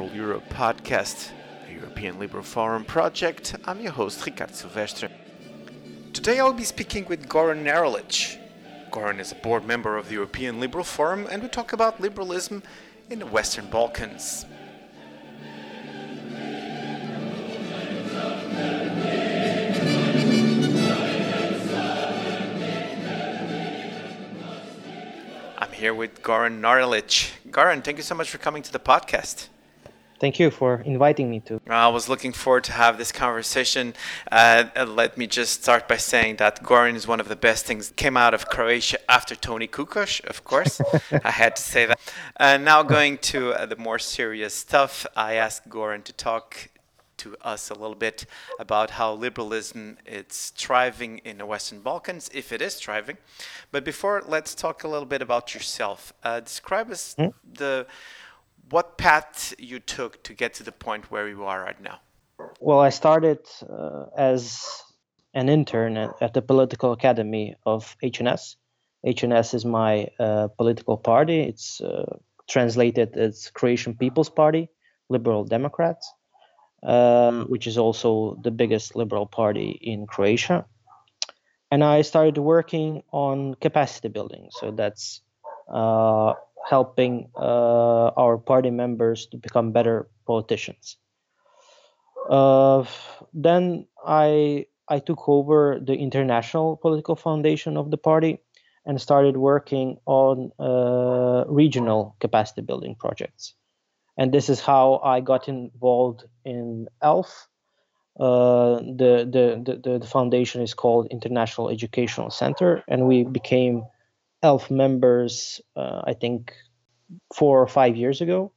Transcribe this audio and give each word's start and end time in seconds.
Liberal 0.00 0.16
Europe 0.16 0.48
podcast, 0.48 1.30
a 1.68 1.74
European 1.74 2.18
Liberal 2.18 2.42
Forum 2.42 2.86
project. 2.86 3.54
I'm 3.66 3.82
your 3.82 3.92
host, 3.92 4.20
Ricard 4.20 4.54
Silvestre. 4.54 5.10
Today 6.14 6.40
I'll 6.40 6.54
be 6.54 6.64
speaking 6.64 7.04
with 7.04 7.28
Goran 7.28 7.62
Nerlich. 7.64 8.38
Goran 8.90 9.20
is 9.20 9.30
a 9.30 9.34
board 9.34 9.66
member 9.66 9.98
of 9.98 10.08
the 10.08 10.14
European 10.14 10.58
Liberal 10.58 10.84
Forum, 10.84 11.28
and 11.30 11.42
we 11.42 11.50
talk 11.50 11.74
about 11.74 12.00
liberalism 12.00 12.62
in 13.10 13.18
the 13.18 13.26
Western 13.26 13.66
Balkans. 13.66 14.46
I'm 25.58 25.72
here 25.72 25.92
with 25.92 26.22
Goran 26.22 26.62
Narlic. 26.62 27.32
Goran, 27.50 27.84
thank 27.84 27.98
you 27.98 28.02
so 28.02 28.14
much 28.14 28.30
for 28.30 28.38
coming 28.38 28.62
to 28.62 28.72
the 28.72 28.80
podcast. 28.80 29.48
Thank 30.20 30.38
you 30.38 30.50
for 30.50 30.82
inviting 30.84 31.30
me 31.30 31.40
to. 31.40 31.62
I 31.66 31.88
was 31.88 32.06
looking 32.06 32.34
forward 32.34 32.64
to 32.64 32.72
have 32.72 32.98
this 32.98 33.10
conversation. 33.10 33.94
Uh, 34.30 34.64
let 34.86 35.16
me 35.16 35.26
just 35.26 35.62
start 35.62 35.88
by 35.88 35.96
saying 35.96 36.36
that 36.36 36.62
Goran 36.62 36.94
is 36.94 37.08
one 37.08 37.20
of 37.20 37.28
the 37.28 37.36
best 37.36 37.64
things 37.64 37.90
came 37.96 38.18
out 38.18 38.34
of 38.34 38.46
Croatia 38.46 38.98
after 39.10 39.34
Toni 39.34 39.66
Kukoc, 39.66 40.22
of 40.26 40.44
course. 40.44 40.82
I 41.24 41.30
had 41.30 41.56
to 41.56 41.62
say 41.62 41.86
that. 41.86 41.98
Uh, 42.38 42.58
now 42.58 42.82
going 42.82 43.16
to 43.32 43.54
uh, 43.54 43.64
the 43.64 43.76
more 43.76 43.98
serious 43.98 44.52
stuff, 44.52 45.06
I 45.16 45.34
asked 45.34 45.70
Goran 45.70 46.04
to 46.04 46.12
talk 46.12 46.68
to 47.16 47.34
us 47.40 47.70
a 47.70 47.74
little 47.74 47.96
bit 47.96 48.26
about 48.58 48.90
how 48.90 49.14
liberalism 49.14 49.96
is 50.04 50.52
thriving 50.54 51.18
in 51.24 51.38
the 51.38 51.46
Western 51.46 51.80
Balkans, 51.80 52.28
if 52.34 52.52
it 52.52 52.60
is 52.60 52.74
thriving. 52.74 53.16
But 53.72 53.84
before, 53.84 54.22
let's 54.26 54.54
talk 54.54 54.84
a 54.84 54.88
little 54.88 55.06
bit 55.06 55.22
about 55.22 55.54
yourself. 55.54 56.12
Uh, 56.22 56.40
describe 56.40 56.90
us 56.90 57.14
mm. 57.18 57.32
the 57.54 57.86
what 58.70 58.98
path 58.98 59.54
you 59.58 59.80
took 59.80 60.22
to 60.24 60.34
get 60.34 60.54
to 60.54 60.62
the 60.62 60.72
point 60.72 61.10
where 61.10 61.28
you 61.28 61.44
are 61.44 61.60
right 61.62 61.80
now. 61.80 62.00
Well, 62.60 62.80
I 62.80 62.90
started 62.90 63.40
uh, 63.68 64.06
as 64.16 64.64
an 65.34 65.48
intern 65.48 65.96
at, 65.96 66.34
the 66.34 66.42
political 66.42 66.92
academy 66.92 67.56
of 67.66 67.96
HNS. 68.02 68.56
HNS 69.06 69.54
is 69.54 69.64
my 69.64 70.08
uh, 70.18 70.48
political 70.48 70.96
party. 70.96 71.40
It's 71.40 71.80
uh, 71.80 72.16
translated 72.48 73.16
as 73.16 73.50
Croatian 73.54 73.94
People's 73.94 74.30
Party, 74.30 74.68
Liberal 75.08 75.44
Democrats 75.44 76.12
um, 76.82 77.46
which 77.46 77.66
is 77.66 77.78
also 77.78 78.38
the 78.42 78.50
biggest 78.50 78.96
liberal 78.96 79.26
party 79.26 79.78
in 79.82 80.06
Croatia. 80.06 80.66
And 81.70 81.84
I 81.84 82.02
started 82.02 82.38
working 82.38 83.02
on 83.12 83.54
capacity 83.54 84.08
building. 84.08 84.48
So 84.50 84.72
that's 84.72 85.20
uh, 85.72 86.34
helping 86.68 87.28
uh, 87.36 88.08
our 88.16 88.38
party 88.38 88.70
members 88.70 89.26
to 89.26 89.36
become 89.36 89.72
better 89.72 90.08
politicians. 90.26 90.96
Uh, 92.28 92.84
then 93.32 93.86
I 94.06 94.66
I 94.88 94.98
took 94.98 95.28
over 95.28 95.78
the 95.80 95.94
international 95.94 96.76
political 96.76 97.16
foundation 97.16 97.76
of 97.76 97.90
the 97.90 97.96
party 97.96 98.40
and 98.84 99.00
started 99.00 99.36
working 99.36 99.98
on 100.06 100.50
uh, 100.58 101.44
regional 101.48 102.16
capacity 102.20 102.62
building 102.62 102.94
projects 102.94 103.54
and 104.20 104.32
this 104.32 104.50
is 104.50 104.60
how 104.60 105.00
I 105.02 105.20
got 105.20 105.48
involved 105.48 106.24
in 106.44 106.88
ELF. 107.02 107.48
Uh, 108.18 108.76
the, 108.76 109.24
the, 109.24 109.80
the, 109.82 109.98
the 109.98 110.06
foundation 110.06 110.60
is 110.60 110.74
called 110.74 111.06
International 111.10 111.70
Educational 111.70 112.28
Center, 112.28 112.84
and 112.86 113.06
we 113.06 113.24
became 113.24 113.82
ELF 114.42 114.70
members, 114.70 115.60
uh, 115.76 116.02
I 116.04 116.14
think, 116.14 116.52
four 117.34 117.60
or 117.60 117.66
five 117.66 117.96
years 117.96 118.20
ago. 118.20 118.52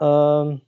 Um, 0.00 0.62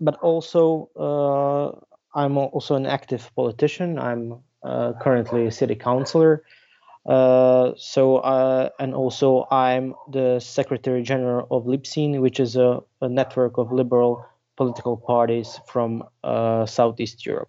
but 0.00 0.16
also, 0.16 0.90
uh, 0.96 2.18
I'm 2.18 2.36
also 2.38 2.74
an 2.74 2.86
active 2.86 3.30
politician. 3.34 3.98
I'm 3.98 4.40
uh, 4.62 4.92
currently 5.00 5.46
a 5.46 5.50
city 5.50 5.74
councilor 5.74 6.42
uh, 7.08 7.72
so 7.76 8.18
uh, 8.18 8.68
and 8.78 8.94
also 8.94 9.46
I'm 9.50 9.94
the 10.10 10.40
Secretary 10.40 11.02
General 11.02 11.46
of 11.50 11.64
LIPSEN, 11.64 12.20
which 12.20 12.38
is 12.38 12.54
a, 12.56 12.80
a 13.00 13.08
network 13.08 13.56
of 13.56 13.72
liberal 13.72 14.26
political 14.56 14.96
parties 14.96 15.58
from 15.66 16.04
uh, 16.22 16.66
Southeast 16.66 17.24
Europe. 17.24 17.48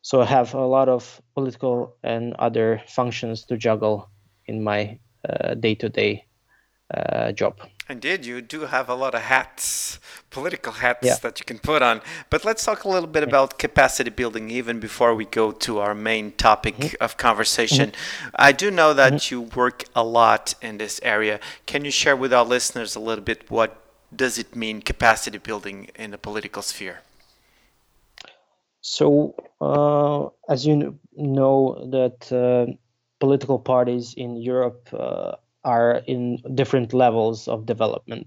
So 0.00 0.22
I 0.22 0.24
have 0.24 0.54
a 0.54 0.64
lot 0.64 0.88
of 0.88 1.20
political 1.34 1.96
and 2.02 2.32
other 2.38 2.82
functions 2.88 3.44
to 3.46 3.58
juggle 3.58 4.08
in 4.46 4.62
my 4.62 4.98
uh, 5.28 5.54
day-to-day 5.54 6.24
uh, 6.92 7.32
job. 7.32 7.60
Indeed, 7.88 8.24
you 8.24 8.40
do 8.40 8.60
have 8.60 8.88
a 8.88 8.94
lot 8.94 9.14
of 9.14 9.22
hats, 9.22 9.98
political 10.30 10.72
hats 10.72 11.06
yeah. 11.06 11.16
that 11.22 11.40
you 11.40 11.44
can 11.44 11.58
put 11.58 11.82
on. 11.82 12.00
But 12.30 12.44
let's 12.44 12.64
talk 12.64 12.84
a 12.84 12.88
little 12.88 13.08
bit 13.08 13.22
about 13.22 13.58
capacity 13.58 14.10
building 14.10 14.50
even 14.50 14.78
before 14.78 15.14
we 15.14 15.24
go 15.24 15.52
to 15.52 15.80
our 15.80 15.94
main 15.94 16.32
topic 16.32 16.76
mm-hmm. 16.76 17.02
of 17.02 17.16
conversation. 17.16 17.90
Mm-hmm. 17.90 18.36
I 18.36 18.52
do 18.52 18.70
know 18.70 18.94
that 18.94 19.14
mm-hmm. 19.14 19.34
you 19.34 19.40
work 19.42 19.84
a 19.94 20.04
lot 20.04 20.54
in 20.62 20.78
this 20.78 21.00
area. 21.02 21.40
Can 21.66 21.84
you 21.84 21.90
share 21.90 22.16
with 22.16 22.32
our 22.32 22.44
listeners 22.44 22.94
a 22.94 23.00
little 23.00 23.24
bit 23.24 23.50
what 23.50 23.82
does 24.14 24.38
it 24.38 24.54
mean 24.54 24.80
capacity 24.80 25.38
building 25.38 25.90
in 25.96 26.12
the 26.12 26.18
political 26.18 26.62
sphere? 26.62 27.00
So, 28.80 29.34
uh, 29.60 30.28
as 30.52 30.66
you 30.66 30.98
know, 31.16 31.88
that 31.90 32.32
uh, 32.32 32.72
political 33.22 33.60
parties 33.60 34.14
in 34.16 34.36
Europe 34.36 34.88
uh, 34.92 35.36
are 35.62 36.02
in 36.08 36.38
different 36.54 36.92
levels 36.92 37.46
of 37.46 37.66
development. 37.66 38.26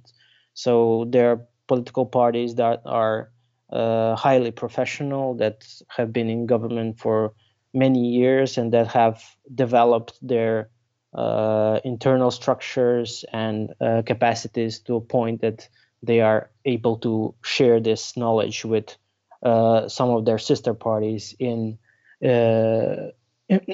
So 0.53 1.03
there 1.09 1.31
are 1.31 1.41
political 1.67 2.05
parties 2.05 2.55
that 2.55 2.81
are 2.85 3.29
uh, 3.73 4.15
highly 4.15 4.51
professional, 4.51 5.35
that 5.35 5.67
have 5.89 6.13
been 6.13 6.29
in 6.29 6.45
government 6.45 6.97
for 6.97 7.33
many 7.73 8.07
years, 8.07 8.57
and 8.57 8.71
that 8.71 8.87
have 8.87 9.21
developed 9.53 10.13
their 10.21 10.69
uh, 11.13 11.81
internal 11.83 12.31
structures 12.31 13.25
and 13.33 13.73
uh, 13.81 14.01
capacities 14.05 14.79
to 14.79 14.95
a 14.95 15.01
point 15.01 15.41
that 15.41 15.67
they 16.03 16.21
are 16.21 16.51
able 16.63 16.95
to 16.99 17.35
share 17.43 17.81
this 17.81 18.15
knowledge 18.15 18.63
with 18.63 18.95
uh, 19.43 19.89
some 19.89 20.09
of 20.09 20.23
their 20.23 20.39
sister 20.39 20.73
parties 20.73 21.35
in 21.37 21.77
uh, 22.23 23.11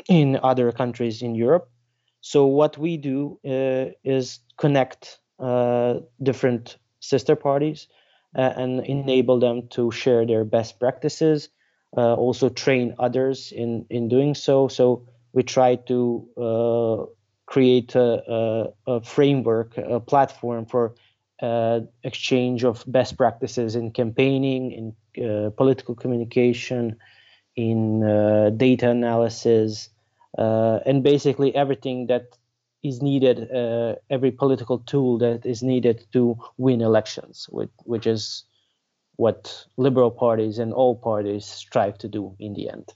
in 0.08 0.40
other 0.44 0.72
countries 0.72 1.22
in 1.22 1.36
Europe 1.36 1.70
so 2.22 2.46
what 2.46 2.78
we 2.78 2.98
do 2.98 3.40
uh, 3.46 3.94
is 4.04 4.40
connect 4.58 5.20
uh, 5.40 5.96
different 6.22 6.78
sister 7.00 7.36
parties 7.36 7.88
uh, 8.36 8.54
and 8.56 8.86
enable 8.86 9.40
them 9.40 9.68
to 9.70 9.92
share 9.92 10.26
their 10.26 10.46
best 10.46 10.80
practices. 10.80 11.50
Uh, 11.98 12.14
also 12.14 12.48
train 12.48 12.96
others 13.00 13.52
in 13.52 13.86
in 13.90 14.08
doing 14.08 14.34
so. 14.34 14.70
So 14.70 15.08
we 15.34 15.44
try 15.44 15.76
to 15.76 16.28
uh, 16.38 17.06
create 17.48 17.96
a, 17.96 18.24
a, 18.32 18.68
a, 18.88 19.02
framework, 19.02 19.78
a 19.78 20.00
platform 20.00 20.66
for 20.66 20.96
uh, 21.42 21.82
exchange 22.04 22.64
of 22.64 22.86
best 22.88 23.18
practices 23.18 23.76
in 23.76 23.92
campaigning, 23.92 24.72
in 24.72 25.52
political 25.58 25.96
communication, 25.96 26.96
in 27.56 28.02
data 28.58 28.90
analysis 28.90 29.90
uh, 30.38 30.80
and 30.86 31.04
basically 31.04 31.54
everything 31.56 32.08
that 32.08 32.38
is 32.84 33.02
needed, 33.02 33.52
uh, 33.52 33.96
every 34.10 34.32
political 34.32 34.80
tool 34.80 35.18
that 35.20 35.46
is 35.46 35.62
needed 35.62 36.06
to 36.14 36.38
win 36.58 36.82
elections, 36.82 37.48
which, 37.50 37.70
which 37.84 38.08
is 38.08 38.44
what 39.18 39.66
liberal 39.78 40.10
parties 40.10 40.58
and 40.58 40.74
all 40.74 40.96
parties 40.96 41.46
strive 41.46 41.98
to 42.00 42.08
do 42.08 42.36
in 42.40 42.54
the 42.54 42.70
end. 42.70 42.94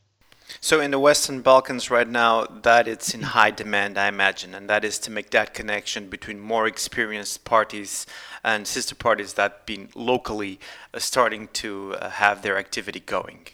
So 0.62 0.80
in 0.80 0.92
the 0.92 1.00
Western 1.00 1.42
Balkans 1.42 1.90
right 1.90 2.08
now, 2.08 2.46
that 2.46 2.88
it's 2.88 3.14
in 3.14 3.22
high 3.22 3.52
demand, 3.52 3.98
I 3.98 4.08
imagine, 4.08 4.54
and 4.54 4.70
that 4.70 4.86
is 4.86 5.00
to 5.00 5.12
make 5.12 5.32
that 5.32 5.54
connection 5.54 6.08
between 6.08 6.40
more 6.40 6.68
experienced 6.68 7.46
parties 7.46 8.06
and 8.44 8.68
sister 8.68 8.94
parties 8.96 9.34
that 9.34 9.66
been 9.66 9.90
locally 9.96 10.60
uh, 10.94 11.00
starting 11.00 11.48
to 11.54 11.96
uh, 11.96 12.10
have 12.12 12.44
their 12.44 12.58
activity 12.58 13.00
going. 13.00 13.48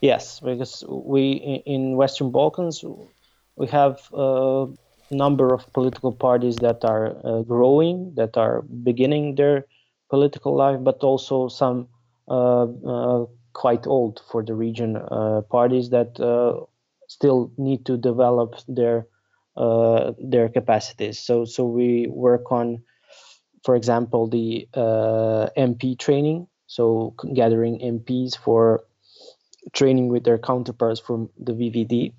Yes, 0.00 0.40
because 0.40 0.84
we 0.88 1.62
in 1.66 1.96
Western 1.96 2.30
Balkans 2.30 2.82
we 3.56 3.66
have 3.68 4.00
a 4.14 4.66
number 5.10 5.52
of 5.52 5.70
political 5.72 6.12
parties 6.12 6.56
that 6.56 6.84
are 6.84 7.16
uh, 7.24 7.42
growing, 7.42 8.14
that 8.14 8.36
are 8.36 8.62
beginning 8.62 9.34
their 9.34 9.66
political 10.08 10.56
life, 10.56 10.78
but 10.82 11.00
also 11.00 11.48
some 11.48 11.88
uh, 12.28 12.62
uh, 12.64 13.26
quite 13.52 13.86
old 13.86 14.22
for 14.30 14.42
the 14.42 14.54
region 14.54 14.96
uh, 14.96 15.42
parties 15.50 15.90
that 15.90 16.18
uh, 16.20 16.64
still 17.08 17.52
need 17.58 17.84
to 17.84 17.96
develop 17.98 18.54
their 18.68 19.06
uh, 19.56 20.12
their 20.18 20.48
capacities. 20.48 21.18
So 21.18 21.44
so 21.44 21.66
we 21.66 22.06
work 22.08 22.50
on, 22.50 22.82
for 23.64 23.76
example, 23.76 24.28
the 24.28 24.66
MP 24.74 25.98
training. 25.98 26.46
So 26.66 27.14
gathering 27.34 27.80
MPs 27.80 28.38
for 28.38 28.84
training 29.72 30.08
with 30.08 30.24
their 30.24 30.38
counterparts 30.38 31.00
from 31.00 31.30
the 31.38 31.52
VVD, 31.52 32.12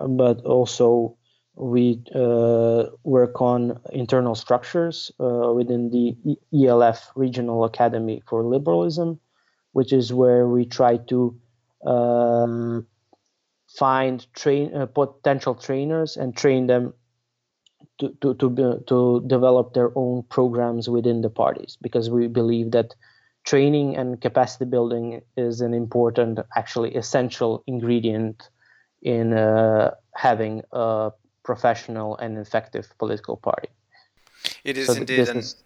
but 0.00 0.44
also 0.44 1.16
we 1.54 2.00
uh, 2.14 2.84
work 3.02 3.40
on 3.42 3.80
internal 3.92 4.34
structures 4.34 5.10
uh, 5.20 5.52
within 5.52 5.90
the 5.90 6.16
ELF 6.54 7.10
Regional 7.16 7.64
Academy 7.64 8.22
for 8.28 8.44
Liberalism, 8.44 9.18
which 9.72 9.92
is 9.92 10.12
where 10.12 10.46
we 10.46 10.64
try 10.64 10.98
to 11.08 11.36
um, 11.84 12.86
find 13.68 14.26
train 14.34 14.74
uh, 14.74 14.86
potential 14.86 15.54
trainers 15.54 16.16
and 16.16 16.36
train 16.36 16.66
them 16.66 16.94
to 17.98 18.14
to 18.20 18.34
to, 18.34 18.50
be, 18.50 18.62
to 18.86 19.24
develop 19.26 19.74
their 19.74 19.90
own 19.96 20.22
programs 20.24 20.88
within 20.88 21.22
the 21.22 21.30
parties 21.30 21.76
because 21.82 22.08
we 22.08 22.28
believe 22.28 22.70
that 22.70 22.94
training 23.48 23.96
and 23.96 24.20
capacity 24.20 24.66
building 24.66 25.22
is 25.38 25.62
an 25.62 25.72
important, 25.72 26.38
actually 26.54 26.94
essential 26.94 27.64
ingredient 27.66 28.50
in 29.00 29.32
uh, 29.32 29.90
having 30.14 30.62
a 30.72 31.10
professional 31.44 32.18
and 32.18 32.36
effective 32.36 32.86
political 32.98 33.38
party. 33.38 33.68
It 34.64 34.76
is 34.76 34.88
so 34.88 34.94
indeed, 34.94 35.28
and 35.30 35.38
is, 35.38 35.56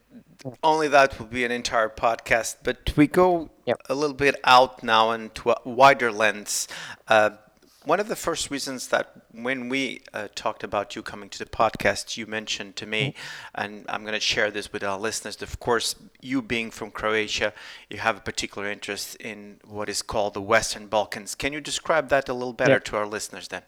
only 0.62 0.86
that 0.88 1.18
will 1.18 1.26
be 1.26 1.44
an 1.44 1.50
entire 1.50 1.88
podcast. 1.88 2.58
But 2.62 2.92
we 2.96 3.08
go 3.08 3.50
yep. 3.66 3.78
a 3.88 3.94
little 3.96 4.14
bit 4.16 4.36
out 4.44 4.84
now 4.84 5.10
into 5.10 5.50
a 5.50 5.60
wider 5.64 6.12
lens. 6.12 6.68
Uh, 7.08 7.30
one 7.84 8.00
of 8.00 8.08
the 8.08 8.16
first 8.16 8.50
reasons 8.50 8.88
that 8.88 9.12
when 9.32 9.68
we 9.68 10.02
uh, 10.12 10.28
talked 10.34 10.62
about 10.64 10.94
you 10.94 11.02
coming 11.02 11.28
to 11.30 11.38
the 11.38 11.46
podcast, 11.46 12.16
you 12.16 12.26
mentioned 12.26 12.76
to 12.76 12.86
me, 12.86 13.08
mm-hmm. 13.08 13.60
and 13.62 13.86
I'm 13.88 14.02
going 14.02 14.14
to 14.14 14.20
share 14.20 14.50
this 14.50 14.72
with 14.72 14.84
our 14.84 14.98
listeners. 14.98 15.40
Of 15.42 15.58
course, 15.60 15.94
you 16.20 16.42
being 16.42 16.70
from 16.70 16.90
Croatia, 16.90 17.52
you 17.90 17.98
have 17.98 18.18
a 18.18 18.20
particular 18.20 18.70
interest 18.70 19.16
in 19.16 19.60
what 19.64 19.88
is 19.88 20.02
called 20.02 20.34
the 20.34 20.40
Western 20.40 20.86
Balkans. 20.86 21.34
Can 21.34 21.52
you 21.52 21.60
describe 21.60 22.08
that 22.10 22.28
a 22.28 22.34
little 22.34 22.52
better 22.52 22.72
yeah. 22.74 22.78
to 22.90 22.96
our 22.96 23.06
listeners 23.06 23.48
then? 23.48 23.62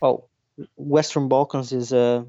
Well, 0.00 0.28
Western 0.76 1.28
Balkans 1.28 1.72
is 1.72 1.92
a 1.92 2.26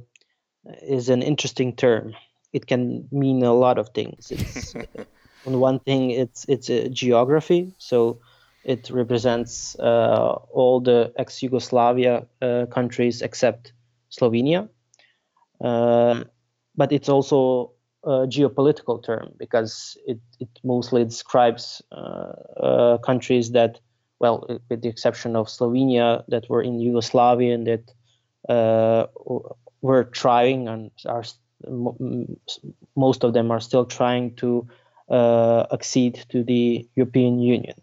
is 0.81 1.09
an 1.09 1.21
interesting 1.21 1.75
term. 1.75 2.15
It 2.53 2.65
can 2.65 3.07
mean 3.11 3.43
a 3.43 3.53
lot 3.53 3.77
of 3.77 3.89
things. 3.89 4.31
It's 4.31 4.73
on 5.45 5.59
one 5.59 5.79
thing, 5.79 6.11
it's 6.11 6.45
it's 6.47 6.69
a 6.69 6.89
geography. 6.89 7.73
So 7.77 8.19
it 8.65 8.89
represents 8.89 9.77
uh, 9.79 10.33
all 10.51 10.81
the 10.81 11.13
ex-Yugoslavia 11.17 12.25
uh, 12.41 12.65
countries 12.71 13.21
except 13.21 13.73
Slovenia. 14.11 14.67
Uh, 15.63 16.23
but 16.75 16.91
it's 16.91 17.07
also 17.07 17.71
a 18.03 18.27
geopolitical 18.27 19.01
term 19.03 19.33
because 19.37 19.97
it, 20.07 20.19
it 20.39 20.49
mostly 20.63 21.03
describes 21.05 21.81
uh, 21.91 22.33
uh, 22.59 22.97
countries 22.97 23.51
that, 23.51 23.79
well, 24.19 24.45
with 24.69 24.81
the 24.81 24.89
exception 24.89 25.35
of 25.35 25.47
Slovenia, 25.47 26.23
that 26.27 26.49
were 26.49 26.63
in 26.63 26.79
Yugoslavia 26.79 27.53
and 27.53 27.67
that 27.67 27.93
uh, 28.49 29.05
were 29.81 30.03
trying 30.05 30.67
and 30.67 30.91
are 31.05 31.23
most 32.95 33.23
of 33.23 33.33
them 33.33 33.49
are 33.49 33.61
still 33.61 33.85
trying 33.85 34.35
to 34.35 34.67
accede 35.09 36.25
to 36.29 36.43
the 36.43 36.87
European 36.95 37.39
Union 37.39 37.75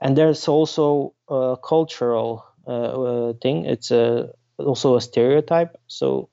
and 0.00 0.16
there's 0.16 0.48
also 0.48 1.14
a 1.28 1.56
cultural 1.62 2.44
uh, 2.66 2.70
uh, 2.70 3.32
thing. 3.42 3.64
It's 3.64 3.90
a 3.90 4.30
also 4.58 4.96
a 4.96 5.00
stereotype. 5.00 5.76
So 5.86 6.28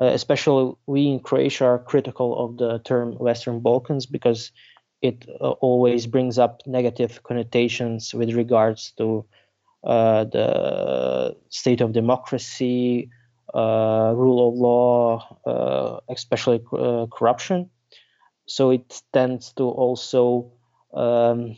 uh, 0.00 0.06
especially 0.06 0.74
we 0.86 1.08
in 1.08 1.20
Croatia 1.20 1.66
are 1.66 1.78
critical 1.78 2.44
of 2.44 2.56
the 2.56 2.78
term 2.80 3.12
Western 3.18 3.60
Balkans 3.60 4.06
because 4.06 4.50
it 5.02 5.28
uh, 5.40 5.50
always 5.60 6.06
brings 6.06 6.38
up 6.38 6.62
negative 6.66 7.22
connotations 7.22 8.14
with 8.14 8.32
regards 8.32 8.92
to 8.98 9.24
uh, 9.84 10.24
the 10.24 11.36
state 11.50 11.80
of 11.80 11.92
democracy, 11.92 13.10
uh, 13.54 14.12
rule 14.16 14.48
of 14.48 14.54
law, 14.54 16.02
especially 16.08 16.60
corruption. 17.12 17.70
So 18.46 18.70
it 18.70 19.02
tends 19.12 19.52
to 19.54 19.64
also 19.64 20.52
um, 20.94 21.56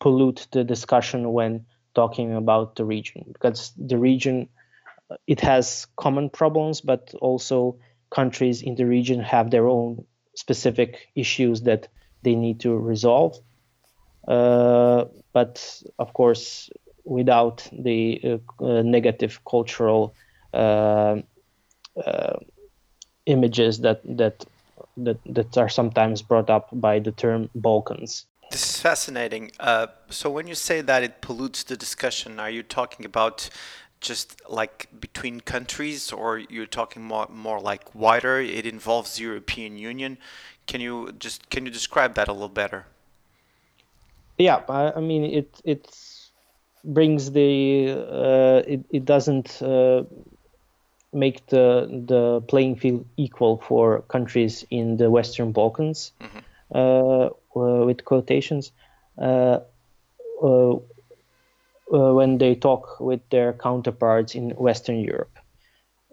pollute 0.00 0.46
the 0.52 0.64
discussion 0.64 1.32
when 1.32 1.66
talking 1.94 2.34
about 2.34 2.76
the 2.76 2.84
region 2.84 3.24
because 3.32 3.72
the 3.76 3.98
region 3.98 4.48
uh, 5.10 5.16
it 5.26 5.40
has 5.40 5.86
common 5.96 6.30
problems 6.30 6.80
but 6.80 7.12
also 7.20 7.76
countries 8.10 8.62
in 8.62 8.74
the 8.76 8.84
region 8.84 9.20
have 9.20 9.50
their 9.50 9.66
own 9.66 10.04
specific 10.34 11.08
issues 11.14 11.62
that 11.62 11.88
they 12.22 12.34
need 12.34 12.60
to 12.60 12.76
resolve 12.76 13.36
uh, 14.28 15.04
but 15.32 15.82
of 15.98 16.12
course 16.12 16.70
without 17.04 17.66
the 17.72 18.20
uh, 18.24 18.64
uh, 18.64 18.82
negative 18.82 19.40
cultural 19.44 20.14
uh, 20.52 21.16
uh, 22.04 22.36
images 23.26 23.80
that 23.80 24.00
that 24.04 24.44
that 24.96 25.18
that 25.26 25.56
are 25.58 25.68
sometimes 25.68 26.22
brought 26.22 26.50
up 26.50 26.68
by 26.72 26.98
the 26.98 27.12
term 27.12 27.48
Balkans. 27.54 28.26
This 28.50 28.62
is 28.62 28.80
fascinating. 28.80 29.52
Uh, 29.60 29.88
so 30.08 30.30
when 30.30 30.46
you 30.46 30.54
say 30.54 30.80
that 30.80 31.02
it 31.02 31.20
pollutes 31.20 31.62
the 31.62 31.76
discussion, 31.76 32.40
are 32.40 32.50
you 32.50 32.62
talking 32.62 33.04
about 33.04 33.50
just 34.00 34.40
like 34.48 34.88
between 35.00 35.40
countries, 35.40 36.12
or 36.12 36.38
you're 36.38 36.66
talking 36.66 37.02
more 37.02 37.26
more 37.28 37.60
like 37.60 37.94
wider? 37.94 38.40
It 38.40 38.64
involves 38.64 39.16
the 39.16 39.24
European 39.24 39.76
Union. 39.76 40.18
Can 40.66 40.80
you 40.80 41.12
just 41.18 41.50
can 41.50 41.66
you 41.66 41.72
describe 41.72 42.14
that 42.14 42.28
a 42.28 42.32
little 42.32 42.48
better? 42.48 42.86
Yeah, 44.38 44.62
I 44.68 45.00
mean 45.00 45.24
it 45.24 45.60
it 45.64 45.88
brings 46.84 47.32
the 47.32 47.90
uh, 47.90 48.62
it 48.66 48.84
it 48.90 49.04
doesn't 49.04 49.60
uh, 49.60 50.04
make 51.12 51.46
the 51.48 51.86
the 52.06 52.40
playing 52.48 52.76
field 52.76 53.04
equal 53.16 53.58
for 53.58 54.02
countries 54.02 54.64
in 54.70 54.96
the 54.96 55.10
Western 55.10 55.52
Balkans. 55.52 56.12
Mm-hmm. 56.20 56.38
Uh, 56.74 56.78
uh, 56.78 57.30
with 57.86 58.04
quotations 58.04 58.72
uh, 59.20 59.60
uh, 60.42 60.76
when 61.90 62.38
they 62.38 62.54
talk 62.54 63.00
with 63.00 63.20
their 63.30 63.52
counterparts 63.52 64.34
in 64.34 64.50
Western 64.50 65.00
Europe. 65.00 65.38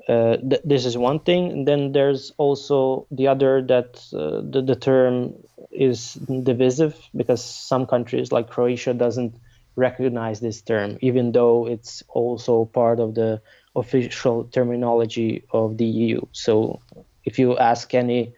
Uh, 0.08 0.38
th- 0.38 0.62
this 0.64 0.86
is 0.86 0.98
one 0.98 1.20
thing. 1.20 1.52
And 1.52 1.68
then 1.68 1.92
there's 1.92 2.32
also 2.38 3.08
the 3.12 3.28
other 3.28 3.62
that 3.64 3.98
uh, 4.14 4.42
the, 4.50 4.62
the 4.62 4.76
term 4.76 5.34
is 5.72 6.14
divisive 6.14 6.96
because 7.16 7.44
some 7.44 7.86
countries 7.86 8.32
like 8.32 8.50
Croatia 8.50 8.94
doesn't 8.94 9.36
recognize 9.76 10.40
this 10.40 10.62
term, 10.62 10.98
even 11.02 11.32
though 11.32 11.68
it's 11.68 12.04
also 12.10 12.66
part 12.66 13.00
of 13.00 13.16
the 13.16 13.42
official 13.76 14.46
terminology 14.46 15.44
of 15.52 15.78
the 15.78 15.86
EU. 15.86 16.22
So 16.32 16.80
if 17.26 17.40
you 17.40 17.58
ask 17.58 17.94
any 17.94 18.34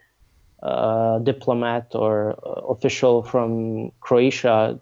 uh, 0.62 1.18
diplomat 1.20 1.94
or 1.94 2.32
uh, 2.44 2.60
official 2.72 3.22
from 3.22 3.90
Croatia, 4.00 4.80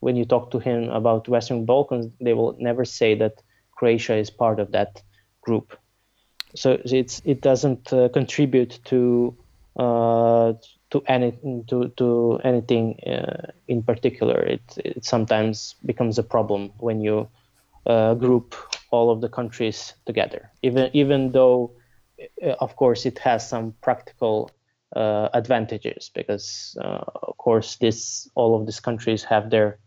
when 0.00 0.16
you 0.16 0.24
talk 0.24 0.50
to 0.50 0.58
him 0.58 0.88
about 0.90 1.28
Western 1.28 1.64
Balkans, 1.64 2.12
they 2.20 2.34
will 2.34 2.56
never 2.58 2.84
say 2.84 3.14
that 3.14 3.42
Croatia 3.76 4.16
is 4.16 4.30
part 4.30 4.60
of 4.60 4.72
that 4.72 5.02
group. 5.42 5.76
So 6.54 6.78
it's 6.84 7.22
it 7.24 7.40
doesn't 7.42 7.92
uh, 7.92 8.08
contribute 8.08 8.80
to 8.86 9.36
uh, 9.76 10.54
to 10.90 11.02
any 11.06 11.32
to 11.68 11.88
to 11.96 12.40
anything 12.42 12.98
uh, 13.06 13.52
in 13.68 13.82
particular. 13.82 14.40
It 14.40 14.62
it 14.84 15.04
sometimes 15.04 15.76
becomes 15.86 16.18
a 16.18 16.22
problem 16.22 16.72
when 16.78 17.00
you 17.00 17.28
uh, 17.86 18.14
group 18.14 18.54
all 18.90 19.10
of 19.10 19.20
the 19.20 19.28
countries 19.28 19.94
together, 20.06 20.50
even 20.62 20.90
even 20.92 21.32
though 21.32 21.70
of 22.60 22.76
course, 22.76 23.06
it 23.06 23.18
has 23.18 23.48
some 23.48 23.74
practical 23.80 24.50
uh, 24.96 25.28
advantages 25.32 26.10
because, 26.14 26.76
uh, 26.82 27.04
of 27.22 27.36
course, 27.36 27.76
this 27.76 28.28
all 28.34 28.58
of 28.58 28.66
these 28.66 28.80
countries 28.80 29.22
have 29.24 29.50
their 29.50 29.78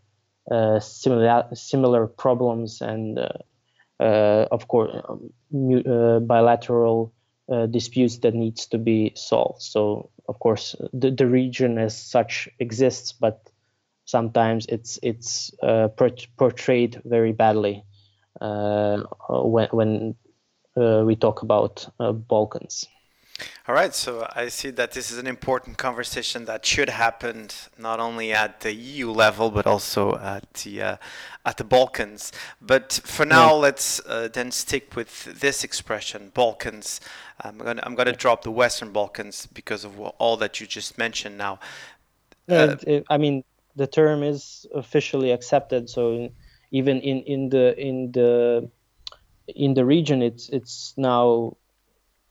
uh, 0.50 0.80
similar 0.80 1.44
similar 1.54 2.06
problems 2.06 2.80
and, 2.80 3.18
uh, 3.18 3.28
uh, 4.00 4.46
of 4.50 4.68
course, 4.68 4.90
um, 5.08 6.26
bilateral 6.26 7.12
disputes 7.70 8.18
that 8.18 8.34
needs 8.34 8.66
to 8.66 8.78
be 8.78 9.12
solved. 9.14 9.60
So, 9.60 10.10
of 10.28 10.38
course, 10.38 10.74
the, 10.94 11.10
the 11.10 11.26
region 11.26 11.76
as 11.76 11.94
such 11.94 12.48
exists, 12.58 13.12
but 13.12 13.50
sometimes 14.06 14.64
it's 14.66 14.98
it's 15.02 15.50
portrayed 15.96 17.00
very 17.04 17.32
badly 17.32 17.84
when 18.40 19.68
when 19.70 20.14
uh, 20.23 20.23
we 20.76 21.16
talk 21.16 21.42
about 21.42 21.88
uh, 22.00 22.12
Balkans. 22.12 22.86
All 23.66 23.74
right, 23.74 23.94
so 23.94 24.28
I 24.36 24.48
see 24.48 24.70
that 24.70 24.92
this 24.92 25.10
is 25.10 25.18
an 25.18 25.26
important 25.26 25.76
conversation 25.76 26.44
that 26.44 26.64
should 26.64 26.88
happen 26.88 27.48
not 27.78 27.98
only 27.98 28.32
at 28.32 28.60
the 28.60 28.72
EU 28.72 29.10
level 29.10 29.50
but 29.50 29.66
also 29.66 30.16
at 30.18 30.52
the 30.54 30.82
uh, 30.82 30.96
at 31.44 31.56
the 31.56 31.64
Balkans. 31.64 32.30
But 32.60 32.92
for 33.04 33.24
now, 33.26 33.48
yeah. 33.48 33.62
let's 33.66 34.00
uh, 34.06 34.28
then 34.32 34.52
stick 34.52 34.94
with 34.94 35.40
this 35.40 35.64
expression, 35.64 36.30
Balkans. 36.32 37.00
I'm 37.40 37.58
gonna 37.58 37.82
I'm 37.84 37.94
gonna 37.96 38.12
drop 38.12 38.42
the 38.42 38.52
Western 38.52 38.92
Balkans 38.92 39.46
because 39.46 39.84
of 39.84 39.98
all 39.98 40.36
that 40.36 40.60
you 40.60 40.66
just 40.66 40.96
mentioned. 40.96 41.36
Now, 41.36 41.58
uh, 42.48 42.76
I 43.10 43.16
mean, 43.16 43.42
the 43.74 43.88
term 43.88 44.22
is 44.22 44.66
officially 44.74 45.32
accepted, 45.32 45.90
so 45.90 46.30
even 46.70 47.00
in 47.00 47.22
in 47.22 47.48
the 47.48 47.76
in 47.80 48.12
the 48.12 48.70
in 49.46 49.74
the 49.74 49.84
region, 49.84 50.22
it's 50.22 50.48
it's 50.48 50.94
now 50.96 51.56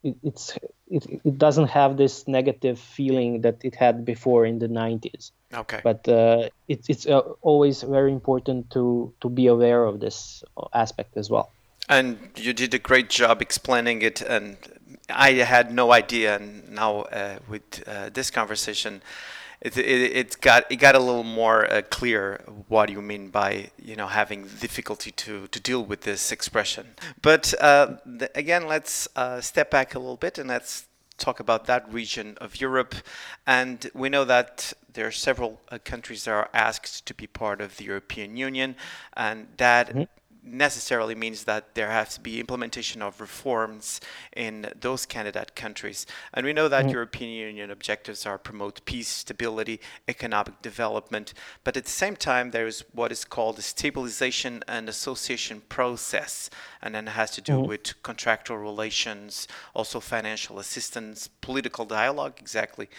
it, 0.03 0.15
it's 0.24 0.58
it, 0.88 1.05
it 1.24 1.38
doesn't 1.38 1.67
have 1.67 1.98
this 1.98 2.27
negative 2.27 2.79
feeling 2.79 3.41
that 3.41 3.63
it 3.63 3.75
had 3.75 4.05
before 4.05 4.46
in 4.46 4.60
the 4.60 4.67
90s. 4.67 5.32
Okay. 5.53 5.79
But 5.84 6.08
uh, 6.08 6.50
it, 6.67 6.86
it's 6.88 7.08
uh, 7.08 7.20
always 7.41 7.82
very 7.82 8.12
important 8.12 8.70
to 8.72 9.13
to 9.22 9.29
be 9.29 9.48
aware 9.48 9.86
of 9.86 10.00
this 10.00 10.43
aspect 10.74 11.17
as 11.17 11.29
well. 11.29 11.51
And 11.89 12.17
you 12.36 12.53
did 12.53 12.74
a 12.74 12.79
great 12.79 13.10
job 13.10 13.41
explaining 13.41 14.01
it, 14.03 14.22
and 14.22 14.58
I 15.10 15.32
had 15.34 15.74
no 15.74 15.91
idea. 15.91 16.36
And 16.36 16.72
now 16.72 17.01
uh, 17.01 17.39
with 17.50 17.84
uh, 17.88 18.10
this 18.13 18.32
conversation, 18.32 19.01
it, 19.63 19.77
it, 19.77 20.15
it 20.15 20.41
got 20.41 20.70
it 20.70 20.75
got 20.75 20.93
a 20.93 21.00
little 21.00 21.24
more 21.24 21.72
uh, 21.72 21.82
clear 21.89 22.41
what 22.67 22.89
you 22.89 23.01
mean 23.01 23.29
by 23.29 23.72
you 23.82 23.96
know 23.96 24.08
having 24.08 24.43
difficulty 24.60 25.12
to, 25.12 25.48
to 25.48 25.60
deal 25.60 25.84
with 25.84 26.01
this 26.01 26.32
expression. 26.32 26.96
But 27.22 27.53
uh, 27.62 27.96
the, 28.05 28.29
again, 28.36 28.67
let's 28.67 29.08
uh, 29.15 29.39
step 29.39 29.72
back 29.72 29.96
a 29.96 30.00
little 30.00 30.17
bit 30.17 30.38
and 30.38 30.50
let's 30.50 30.86
talk 31.17 31.39
about 31.39 31.65
that 31.65 31.91
region 31.91 32.38
of 32.41 32.60
Europe. 32.60 32.93
And 33.48 33.89
we 33.93 34.10
know 34.10 34.25
that 34.25 34.74
there 34.91 35.08
are 35.08 35.12
several 35.12 35.62
uh, 35.72 35.77
countries 35.84 36.25
that 36.25 36.32
are 36.32 36.50
asked 36.53 37.05
to 37.05 37.13
be 37.13 37.25
part 37.25 37.62
of 37.62 37.77
the 37.77 37.86
European 37.86 38.36
Union, 38.36 38.75
and 39.15 39.48
that. 39.58 39.89
Mm-hmm 39.89 40.03
necessarily 40.43 41.15
means 41.15 41.45
that 41.45 41.73
there 41.75 41.89
has 41.89 42.15
to 42.15 42.21
be 42.21 42.39
implementation 42.39 43.01
of 43.01 43.21
reforms 43.21 44.01
in 44.35 44.67
those 44.79 45.05
candidate 45.05 45.55
countries. 45.55 46.05
And 46.33 46.45
we 46.45 46.53
know 46.53 46.67
that 46.67 46.85
mm-hmm. 46.85 46.93
European 46.93 47.31
Union 47.31 47.71
objectives 47.71 48.25
are 48.25 48.38
promote 48.38 48.83
peace, 48.85 49.07
stability, 49.07 49.79
economic 50.07 50.62
development, 50.62 51.33
but 51.63 51.77
at 51.77 51.85
the 51.85 51.89
same 51.89 52.15
time 52.15 52.51
there 52.51 52.67
is 52.67 52.83
what 52.93 53.12
is 53.12 53.23
called 53.23 53.55
the 53.55 53.62
stabilization 53.62 54.63
and 54.67 54.89
association 54.89 55.62
process, 55.69 56.50
and 56.81 56.93
then 56.93 57.07
it 57.07 57.12
has 57.12 57.31
to 57.31 57.41
do 57.41 57.53
mm-hmm. 57.53 57.69
with 57.69 58.01
contractual 58.03 58.57
relations, 58.57 59.47
also 59.73 60.00
financial 60.00 60.59
assistance, 60.59 61.29
political 61.41 61.85
dialogue, 61.85 62.33
exactly 62.39 62.89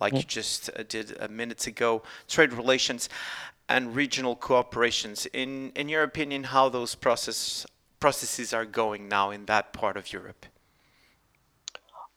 like 0.00 0.12
mm-hmm. 0.12 0.18
you 0.18 0.24
just 0.24 0.70
uh, 0.70 0.82
did 0.88 1.16
a 1.20 1.28
minutes 1.28 1.66
ago, 1.66 2.02
trade 2.28 2.52
relations 2.52 3.08
and 3.68 3.96
regional 3.96 4.36
cooperations. 4.36 5.26
In 5.32 5.72
in 5.74 5.88
your 5.88 6.02
opinion, 6.02 6.44
how 6.44 6.68
those 6.68 6.94
process 6.94 7.66
processes 8.00 8.52
are 8.52 8.66
going 8.66 9.08
now 9.08 9.30
in 9.30 9.46
that 9.46 9.72
part 9.72 9.96
of 9.96 10.12
Europe? 10.12 10.46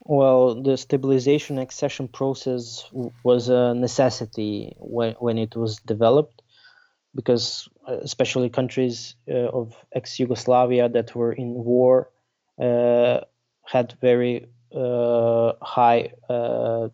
Well, 0.09 0.61
the 0.61 0.77
stabilization 0.77 1.57
accession 1.57 2.07
process 2.07 2.89
was 3.23 3.49
a 3.49 3.73
necessity 3.73 4.73
when, 4.79 5.15
when 5.19 5.37
it 5.37 5.55
was 5.55 5.77
developed, 5.79 6.41
because 7.13 7.67
uh, 7.87 7.97
especially 8.03 8.49
countries 8.49 9.15
uh, 9.29 9.49
of 9.49 9.75
ex-Yugoslavia 9.93 10.87
that 10.89 11.13
were 11.13 11.33
in 11.33 11.53
war 11.53 12.09
uh, 12.61 13.19
had 13.65 13.97
very 14.01 14.47
uh, 14.73 15.53
high 15.61 16.13
uh, 16.29 16.87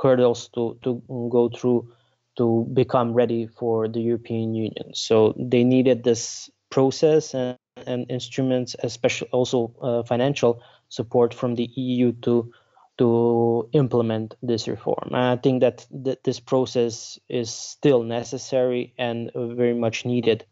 hurdles 0.00 0.48
to, 0.54 0.78
to 0.82 1.02
go 1.30 1.48
through 1.48 1.93
to 2.36 2.68
become 2.72 3.12
ready 3.12 3.46
for 3.46 3.88
the 3.88 4.00
European 4.00 4.54
Union. 4.54 4.94
So 4.94 5.34
they 5.38 5.64
needed 5.64 6.02
this 6.02 6.50
process 6.70 7.34
and, 7.34 7.56
and 7.86 8.06
instruments, 8.10 8.74
especially 8.82 9.28
also 9.30 9.74
uh, 9.80 10.02
financial 10.02 10.62
support 10.88 11.34
from 11.34 11.54
the 11.54 11.70
EU 11.74 12.12
to 12.22 12.52
to 12.96 13.68
implement 13.72 14.36
this 14.40 14.68
reform. 14.68 15.08
And 15.10 15.16
I 15.16 15.36
think 15.36 15.62
that 15.62 15.84
th- 16.04 16.18
this 16.22 16.38
process 16.38 17.18
is 17.28 17.50
still 17.50 18.04
necessary 18.04 18.94
and 18.98 19.32
very 19.34 19.74
much 19.74 20.04
needed 20.04 20.46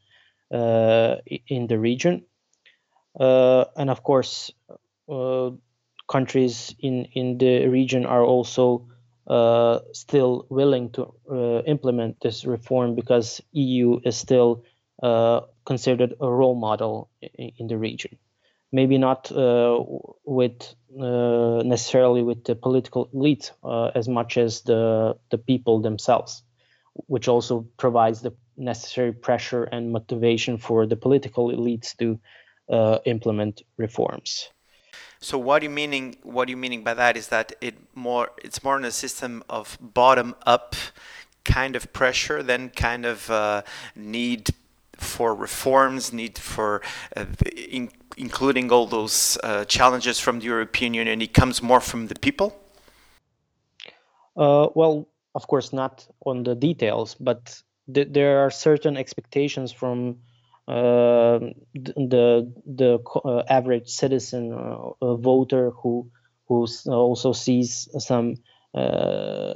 uh, 0.52 1.16
in 1.46 1.68
the 1.68 1.78
region. 1.78 2.24
Uh, 3.18 3.66
and 3.76 3.90
of 3.90 4.02
course, 4.02 4.50
uh, 5.08 5.50
countries 6.08 6.74
in, 6.80 7.04
in 7.12 7.38
the 7.38 7.68
region 7.68 8.06
are 8.06 8.24
also 8.24 8.88
uh, 9.26 9.80
still 9.92 10.46
willing 10.48 10.90
to 10.90 11.14
uh, 11.30 11.62
implement 11.62 12.20
this 12.20 12.44
reform 12.44 12.94
because 12.94 13.40
EU 13.52 14.00
is 14.04 14.16
still 14.16 14.64
uh, 15.02 15.40
considered 15.64 16.14
a 16.20 16.28
role 16.28 16.54
model 16.54 17.08
in, 17.20 17.52
in 17.58 17.66
the 17.66 17.76
region. 17.76 18.18
Maybe 18.72 18.98
not 18.98 19.30
uh, 19.30 19.82
with 20.24 20.74
uh, 20.98 21.62
necessarily 21.64 22.22
with 22.22 22.44
the 22.44 22.54
political 22.54 23.08
elite 23.12 23.52
uh, 23.62 23.90
as 23.94 24.08
much 24.08 24.38
as 24.38 24.62
the 24.62 25.16
the 25.30 25.38
people 25.38 25.80
themselves, 25.80 26.42
which 27.06 27.28
also 27.28 27.66
provides 27.76 28.22
the 28.22 28.34
necessary 28.56 29.12
pressure 29.12 29.64
and 29.64 29.92
motivation 29.92 30.56
for 30.56 30.86
the 30.86 30.96
political 30.96 31.48
elites 31.48 31.96
to 31.98 32.18
implement 33.04 33.62
reforms. 33.76 34.48
So 35.22 35.38
what 35.38 35.62
you 35.62 35.70
meaning 35.70 36.16
what 36.24 36.48
you 36.48 36.56
meaning 36.56 36.82
by 36.82 36.94
that 36.94 37.16
is 37.16 37.28
that 37.28 37.52
it 37.60 37.74
more 37.94 38.30
it's 38.42 38.64
more 38.64 38.76
in 38.76 38.84
a 38.84 38.90
system 38.90 39.44
of 39.48 39.78
bottom 39.80 40.34
up 40.44 40.74
kind 41.44 41.76
of 41.76 41.92
pressure 41.92 42.42
than 42.42 42.70
kind 42.70 43.06
of 43.06 43.30
uh, 43.30 43.62
need 43.94 44.50
for 44.96 45.32
reforms, 45.34 46.12
need 46.12 46.38
for 46.38 46.82
uh, 47.16 47.24
in, 47.56 47.90
including 48.16 48.72
all 48.72 48.86
those 48.86 49.38
uh, 49.44 49.64
challenges 49.64 50.18
from 50.18 50.40
the 50.40 50.46
European 50.46 50.92
Union. 50.92 51.22
It 51.22 51.32
comes 51.32 51.62
more 51.62 51.80
from 51.80 52.08
the 52.08 52.16
people. 52.16 52.58
Uh, 54.36 54.68
well, 54.74 55.08
of 55.36 55.46
course, 55.46 55.72
not 55.72 56.06
on 56.26 56.42
the 56.42 56.56
details, 56.56 57.14
but 57.14 57.62
th- 57.92 58.08
there 58.10 58.44
are 58.44 58.50
certain 58.50 58.96
expectations 58.96 59.70
from 59.70 60.18
the 60.66 62.52
the 62.66 62.99
uh, 63.25 63.42
average 63.49 63.88
citizen 63.88 64.52
uh, 64.52 65.16
voter 65.16 65.71
who 65.71 66.11
who 66.49 66.66
also 66.88 67.33
sees 67.33 67.88
some 67.99 68.37
uh, 68.75 69.54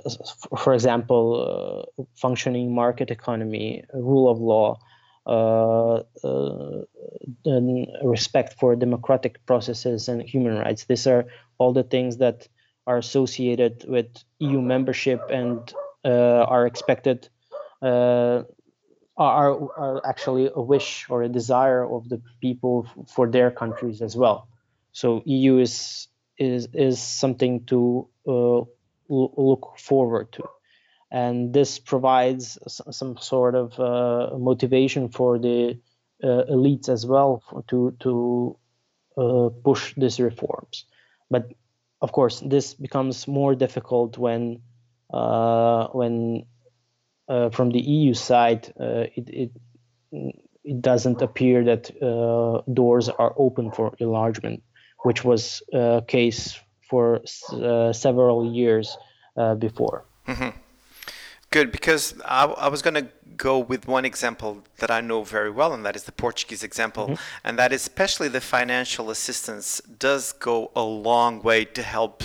for 0.59 0.75
example 0.75 1.87
uh, 1.99 2.03
functioning 2.17 2.75
market 2.75 3.11
economy 3.11 3.85
rule 3.95 4.31
of 4.31 4.39
law 4.39 4.79
uh, 5.27 6.03
respect 8.05 8.55
for 8.61 8.77
democratic 8.77 9.45
processes 9.47 10.09
and 10.09 10.23
human 10.23 10.59
rights. 10.59 10.85
These 10.85 11.07
are 11.07 11.27
all 11.59 11.73
the 11.73 11.83
things 11.83 12.19
that 12.19 12.47
are 12.87 12.99
associated 12.99 13.85
with 13.89 14.07
EU 14.39 14.61
membership 14.61 15.21
and 15.31 15.73
are 16.05 16.67
expected 16.67 17.29
are, 19.17 19.53
are 19.79 20.07
actually 20.07 20.51
a 20.55 20.61
wish 20.61 21.07
or 21.09 21.23
a 21.23 21.29
desire 21.29 21.85
of 21.85 22.09
the 22.09 22.21
people 22.41 22.87
for 23.09 23.29
their 23.29 23.51
countries 23.51 24.03
as 24.03 24.17
well. 24.17 24.49
So 24.93 25.23
EU 25.25 25.59
is 25.59 26.09
is 26.39 26.69
is 26.73 27.01
something 27.01 27.65
to 27.67 28.09
uh, 28.27 28.61
look 29.09 29.79
forward 29.79 30.33
to, 30.33 30.45
and 31.11 31.53
this 31.53 31.79
provides 31.79 32.59
some 32.67 33.17
sort 33.19 33.55
of 33.55 33.79
uh, 33.81 34.37
motivation 34.39 35.09
for 35.09 35.39
the 35.39 35.79
uh, 36.23 36.45
elites 36.51 36.89
as 36.89 37.07
well 37.07 37.43
for, 37.49 37.63
to 37.69 37.97
to 38.01 38.57
uh, 39.17 39.49
push 39.65 39.95
these 39.97 40.21
reforms. 40.21 40.85
But 41.31 41.53
of 42.01 42.13
course, 42.13 42.41
this 42.41 42.75
becomes 42.75 43.27
more 43.27 43.55
difficult 43.55 44.19
when 44.19 44.61
uh, 45.13 45.89
when 45.89 46.47
uh, 47.29 47.51
from 47.51 47.71
the 47.71 47.81
EU 47.81 48.15
side, 48.15 48.73
uh, 48.81 49.05
it, 49.17 49.29
it, 49.29 49.51
it 50.65 50.81
doesn't 50.81 51.23
appear 51.23 51.65
that 51.65 51.91
uh, 52.03 52.63
doors 52.73 53.09
are 53.09 53.35
open 53.37 53.71
for 53.71 53.95
enlargement, 53.99 54.63
which 55.05 55.25
was 55.25 55.63
a 55.73 56.03
case 56.07 56.59
for 56.89 57.21
several 57.93 58.53
years 58.53 58.97
before. 59.59 60.05
Mm-hmm. 60.27 60.57
Good, 61.51 61.71
because 61.73 62.15
I, 62.25 62.45
I 62.47 62.69
was 62.69 62.83
going 62.83 62.95
to 62.95 63.09
go 63.37 63.59
with 63.59 63.87
one 63.87 64.05
example 64.05 64.63
that 64.79 64.91
I 64.91 65.01
know 65.01 65.23
very 65.23 65.51
well, 65.51 65.73
and 65.73 65.85
that 65.85 65.97
is 65.97 66.05
the 66.05 66.13
Portuguese 66.13 66.63
example. 66.63 67.05
Mm-hmm. 67.07 67.23
And 67.45 67.59
that 67.59 67.73
is 67.73 67.83
especially 67.83 68.29
the 68.29 68.41
financial 68.41 69.11
assistance 69.11 69.81
does 69.99 70.33
go 70.33 70.71
a 70.75 70.83
long 70.83 71.43
way 71.43 71.65
to 71.65 71.83
help, 71.83 72.23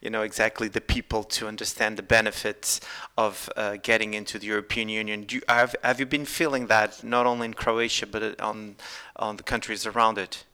you 0.00 0.10
know, 0.10 0.22
exactly 0.22 0.68
the 0.68 0.80
people 0.80 1.24
to 1.24 1.48
understand 1.48 1.96
the 1.96 2.02
benefits 2.02 2.80
of 3.16 3.48
uh, 3.56 3.76
getting 3.82 4.14
into 4.14 4.38
the 4.38 4.46
European 4.46 4.88
Union. 4.88 5.24
Do 5.24 5.36
you, 5.36 5.42
have, 5.48 5.74
have 5.82 6.00
you 6.00 6.06
been 6.06 6.24
feeling 6.24 6.66
that 6.68 7.04
not 7.04 7.26
only 7.26 7.46
in 7.46 7.54
Croatia, 7.54 8.06
but 8.06 8.40
on, 8.40 8.76
on 9.16 9.36
the 9.36 9.42
countries 9.42 9.86
around 9.86 10.18
it? 10.18 10.44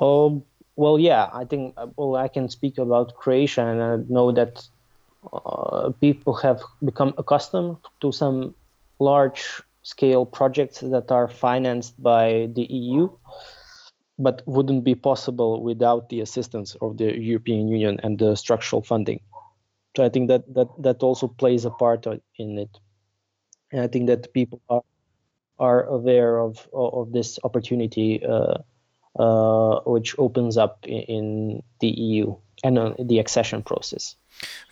Um, 0.00 0.44
well, 0.76 0.98
yeah, 0.98 1.28
I 1.32 1.44
think, 1.44 1.76
well, 1.96 2.16
I 2.16 2.28
can 2.28 2.48
speak 2.48 2.78
about 2.78 3.14
Croatia, 3.14 3.62
and 3.66 3.82
I 3.82 3.96
know 4.08 4.32
that 4.32 4.66
uh, 5.32 5.90
people 6.00 6.34
have 6.34 6.62
become 6.84 7.14
accustomed 7.18 7.76
to 8.00 8.12
some 8.12 8.54
large 8.98 9.62
scale 9.82 10.26
projects 10.26 10.80
that 10.80 11.10
are 11.10 11.28
financed 11.28 12.00
by 12.02 12.48
the 12.54 12.62
EU, 12.62 13.08
but 14.18 14.42
wouldn't 14.46 14.84
be 14.84 14.94
possible 14.94 15.62
without 15.62 16.08
the 16.08 16.20
assistance 16.20 16.76
of 16.80 16.96
the 16.98 17.18
European 17.18 17.68
Union 17.68 17.98
and 18.02 18.18
the 18.18 18.34
structural 18.34 18.82
funding. 18.82 19.20
So 19.96 20.04
I 20.04 20.08
think 20.08 20.28
that 20.28 20.54
that, 20.54 20.68
that 20.82 21.02
also 21.02 21.28
plays 21.28 21.64
a 21.64 21.70
part 21.70 22.06
in 22.38 22.58
it. 22.58 22.78
And 23.72 23.82
I 23.82 23.88
think 23.88 24.06
that 24.06 24.32
people 24.32 24.60
are 24.68 24.82
are 25.58 25.84
aware 25.84 26.38
of 26.38 26.68
of 26.72 27.12
this 27.12 27.38
opportunity, 27.44 28.24
uh, 28.24 28.58
uh, 29.18 29.80
which 29.84 30.18
opens 30.18 30.56
up 30.56 30.86
in, 30.86 31.02
in 31.02 31.62
the 31.80 31.88
EU 31.88 32.36
and 32.62 32.78
uh, 32.78 32.94
the 32.98 33.18
accession 33.18 33.62
process. 33.62 34.16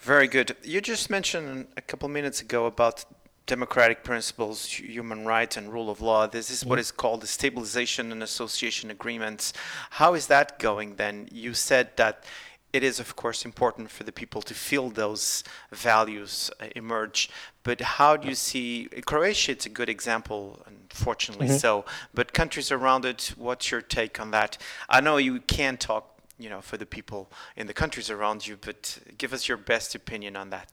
Very 0.00 0.28
good. 0.28 0.56
You 0.62 0.80
just 0.80 1.10
mentioned 1.10 1.66
a 1.76 1.82
couple 1.82 2.08
minutes 2.08 2.40
ago 2.40 2.66
about 2.66 3.04
democratic 3.46 4.04
principles, 4.04 4.66
human 4.66 5.24
rights, 5.24 5.56
and 5.56 5.72
rule 5.72 5.90
of 5.90 6.00
law. 6.00 6.26
This 6.26 6.50
is 6.50 6.64
what 6.64 6.78
mm-hmm. 6.78 6.96
called 6.96 7.22
the 7.22 7.26
stabilization 7.26 8.12
and 8.12 8.22
association 8.22 8.90
agreements. 8.90 9.52
How 9.90 10.14
is 10.14 10.26
that 10.28 10.58
going 10.58 10.96
then? 10.96 11.28
You 11.32 11.54
said 11.54 11.96
that 11.96 12.24
it 12.72 12.84
is, 12.84 13.00
of 13.00 13.16
course, 13.16 13.46
important 13.46 13.90
for 13.90 14.04
the 14.04 14.12
people 14.12 14.42
to 14.42 14.54
feel 14.54 14.90
those 14.90 15.42
values 15.72 16.50
uh, 16.60 16.66
emerge. 16.76 17.30
But 17.62 17.80
how 17.80 18.16
do 18.16 18.28
you 18.28 18.34
see 18.34 18.88
Croatia? 19.06 19.52
It's 19.52 19.66
a 19.66 19.70
good 19.70 19.88
example, 19.88 20.62
unfortunately 20.66 21.48
mm-hmm. 21.48 21.56
so. 21.56 21.86
But 22.12 22.34
countries 22.34 22.70
around 22.70 23.06
it, 23.06 23.32
what's 23.36 23.70
your 23.70 23.80
take 23.80 24.20
on 24.20 24.30
that? 24.32 24.58
I 24.88 25.00
know 25.00 25.16
you 25.16 25.40
can 25.40 25.78
talk, 25.78 26.17
you 26.38 26.48
know, 26.48 26.60
for 26.60 26.76
the 26.76 26.86
people 26.86 27.30
in 27.56 27.66
the 27.66 27.74
countries 27.74 28.10
around 28.10 28.46
you, 28.46 28.56
but 28.60 28.98
give 29.18 29.32
us 29.32 29.48
your 29.48 29.56
best 29.56 29.94
opinion 29.94 30.36
on 30.36 30.50
that. 30.50 30.70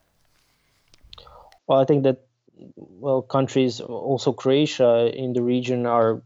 Well, 1.68 1.80
I 1.80 1.86
think 1.86 2.04
that 2.04 2.22
well, 2.76 3.22
countries, 3.22 3.82
also 3.82 4.32
Croatia 4.32 5.12
in 5.14 5.34
the 5.34 5.42
region, 5.42 5.86
are 5.86 6.22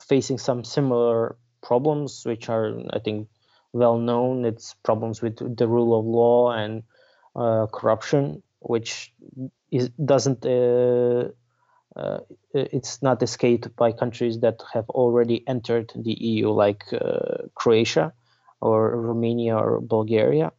facing 0.00 0.38
some 0.38 0.64
similar 0.64 1.36
problems, 1.62 2.24
which 2.24 2.48
are, 2.48 2.80
I 2.90 3.00
think, 3.00 3.28
well 3.72 3.98
known. 3.98 4.44
It's 4.44 4.74
problems 4.74 5.20
with 5.20 5.56
the 5.56 5.68
rule 5.68 5.98
of 5.98 6.06
law 6.06 6.52
and 6.52 6.84
uh, 7.34 7.66
corruption, 7.66 8.42
which 8.60 9.12
is, 9.70 9.90
doesn't. 9.90 10.46
Uh, 10.46 11.30
uh, 11.94 12.20
it's 12.52 13.02
not 13.02 13.22
escaped 13.22 13.74
by 13.74 13.90
countries 13.90 14.40
that 14.40 14.62
have 14.72 14.88
already 14.90 15.42
entered 15.48 15.92
the 15.96 16.12
EU, 16.12 16.50
like 16.50 16.84
uh, 16.92 17.48
Croatia 17.54 18.12
or 18.60 18.96
Romania 18.96 19.56
or 19.56 19.80
Bulgaria. 19.80 20.52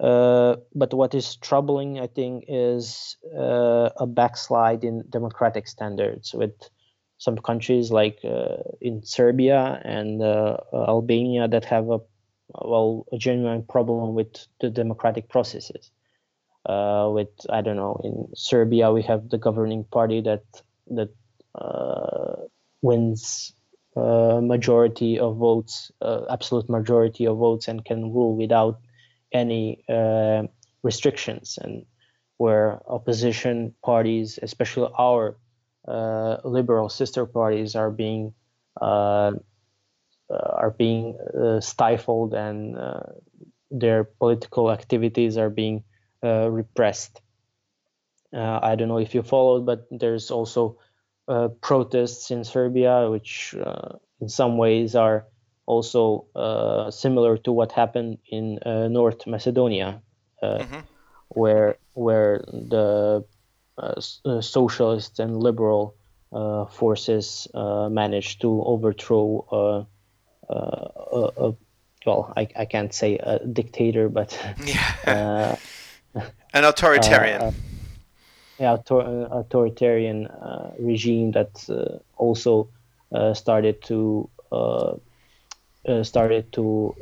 Uh, 0.00 0.56
but 0.74 0.94
what 0.94 1.14
is 1.14 1.36
troubling, 1.36 1.98
I 1.98 2.06
think, 2.06 2.44
is 2.46 3.16
uh, 3.36 3.90
a 3.96 4.06
backslide 4.06 4.84
in 4.84 5.04
democratic 5.10 5.66
standards 5.66 6.32
with 6.32 6.54
some 7.18 7.36
countries 7.36 7.90
like 7.90 8.20
uh, 8.24 8.62
in 8.80 9.02
Serbia 9.02 9.82
and 9.84 10.22
uh, 10.22 10.58
Albania 10.72 11.48
that 11.48 11.64
have 11.64 11.90
a 11.90 11.98
well 12.54 13.06
a 13.12 13.18
genuine 13.18 13.64
problem 13.64 14.14
with 14.14 14.46
the 14.60 14.70
democratic 14.70 15.28
processes. 15.28 15.90
Uh, 16.64 17.10
with 17.12 17.28
I 17.50 17.60
don't 17.60 17.76
know, 17.76 18.00
in 18.04 18.28
Serbia 18.36 18.92
we 18.92 19.02
have 19.02 19.28
the 19.28 19.38
governing 19.38 19.84
party 19.84 20.20
that 20.22 20.44
that 20.88 21.10
wins 22.82 23.52
majority 24.42 25.18
of 25.18 25.36
votes, 25.36 25.90
absolute 26.30 26.68
majority 26.68 27.26
of 27.26 27.38
votes, 27.38 27.68
and 27.68 27.84
can 27.84 28.12
rule 28.12 28.36
without 28.36 28.80
any 29.32 29.84
uh, 29.88 30.42
restrictions 30.82 31.58
and 31.60 31.84
where 32.38 32.80
opposition 32.86 33.74
parties, 33.84 34.38
especially 34.42 34.90
our 34.98 35.36
uh, 35.86 36.38
liberal 36.44 36.88
sister 36.88 37.26
parties, 37.26 37.74
are 37.74 37.90
being 37.90 38.32
uh, 38.80 39.32
uh 40.30 40.52
are 40.62 40.70
being 40.70 41.18
uh, 41.34 41.60
stifled 41.60 42.34
and 42.34 42.76
uh, 42.78 43.00
their 43.70 44.04
political 44.04 44.70
activities 44.70 45.36
are 45.36 45.50
being 45.50 45.82
repressed. 46.22 47.20
I 48.32 48.76
don't 48.76 48.88
know 48.88 48.98
if 48.98 49.14
you 49.14 49.22
followed, 49.22 49.64
but 49.64 49.86
there's 49.90 50.30
also 50.30 50.78
protests 51.60 52.30
in 52.30 52.44
Serbia, 52.44 53.10
which 53.10 53.54
in 54.20 54.28
some 54.28 54.56
ways 54.56 54.94
are 54.94 55.26
also 55.68 56.24
uh, 56.34 56.90
similar 56.90 57.36
to 57.36 57.52
what 57.52 57.72
happened 57.72 58.18
in 58.30 58.58
uh, 58.64 58.88
North 58.88 59.26
Macedonia, 59.26 60.00
uh, 60.42 60.58
mm-hmm. 60.58 60.80
where 61.28 61.76
where 61.92 62.42
the 62.48 63.22
uh, 63.76 64.00
uh, 64.24 64.40
socialist 64.40 65.20
and 65.20 65.36
liberal 65.36 65.94
uh, 66.32 66.64
forces 66.66 67.46
managed 67.54 68.40
to 68.40 68.62
overthrow 68.64 69.86
a, 70.50 71.52
well, 72.06 72.32
I, 72.34 72.48
I 72.56 72.64
can't 72.64 72.94
say 72.94 73.18
a 73.18 73.44
dictator, 73.44 74.08
but 74.08 74.32
yeah. 74.64 75.56
an 76.54 76.64
authoritarian. 76.64 77.54
Yeah, 78.58 78.72
author- 78.72 79.02
uh, 79.02 79.38
authoritarian 79.38 80.26
uh, 80.26 80.72
regime 80.78 81.32
that 81.32 81.64
uh, 81.68 81.98
also 82.16 82.68
started 83.32 83.82
to 83.82 84.28
uh, 84.52 84.94
started 86.02 86.52
to 86.52 86.94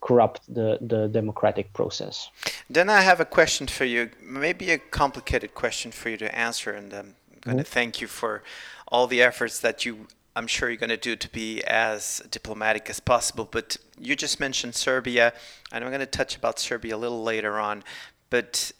corrupt 0.00 0.42
the, 0.52 0.78
the 0.80 1.08
democratic 1.08 1.72
process. 1.72 2.30
Then 2.68 2.88
I 2.88 3.00
have 3.02 3.20
a 3.20 3.24
question 3.24 3.66
for 3.66 3.84
you, 3.84 4.10
maybe 4.22 4.70
a 4.70 4.78
complicated 4.78 5.54
question 5.54 5.90
for 5.90 6.08
you 6.08 6.16
to 6.18 6.34
answer, 6.34 6.70
and 6.70 6.92
I'm 6.92 7.14
going 7.40 7.56
to 7.56 7.62
mm-hmm. 7.64 7.72
thank 7.72 8.00
you 8.00 8.06
for 8.06 8.42
all 8.88 9.06
the 9.06 9.22
efforts 9.22 9.60
that 9.60 9.84
you, 9.84 10.06
I'm 10.36 10.46
sure 10.46 10.70
you're 10.70 10.78
going 10.78 10.90
to 10.90 10.96
do 10.96 11.16
to 11.16 11.28
be 11.30 11.62
as 11.64 12.22
diplomatic 12.30 12.88
as 12.88 13.00
possible. 13.00 13.48
But 13.50 13.76
you 13.98 14.16
just 14.16 14.40
mentioned 14.40 14.74
Serbia, 14.74 15.32
and 15.72 15.84
I'm 15.84 15.90
going 15.90 16.00
to 16.00 16.06
touch 16.06 16.36
about 16.36 16.58
Serbia 16.58 16.96
a 16.96 16.98
little 16.98 17.22
later 17.22 17.58
on. 17.58 17.84
But 18.30 18.72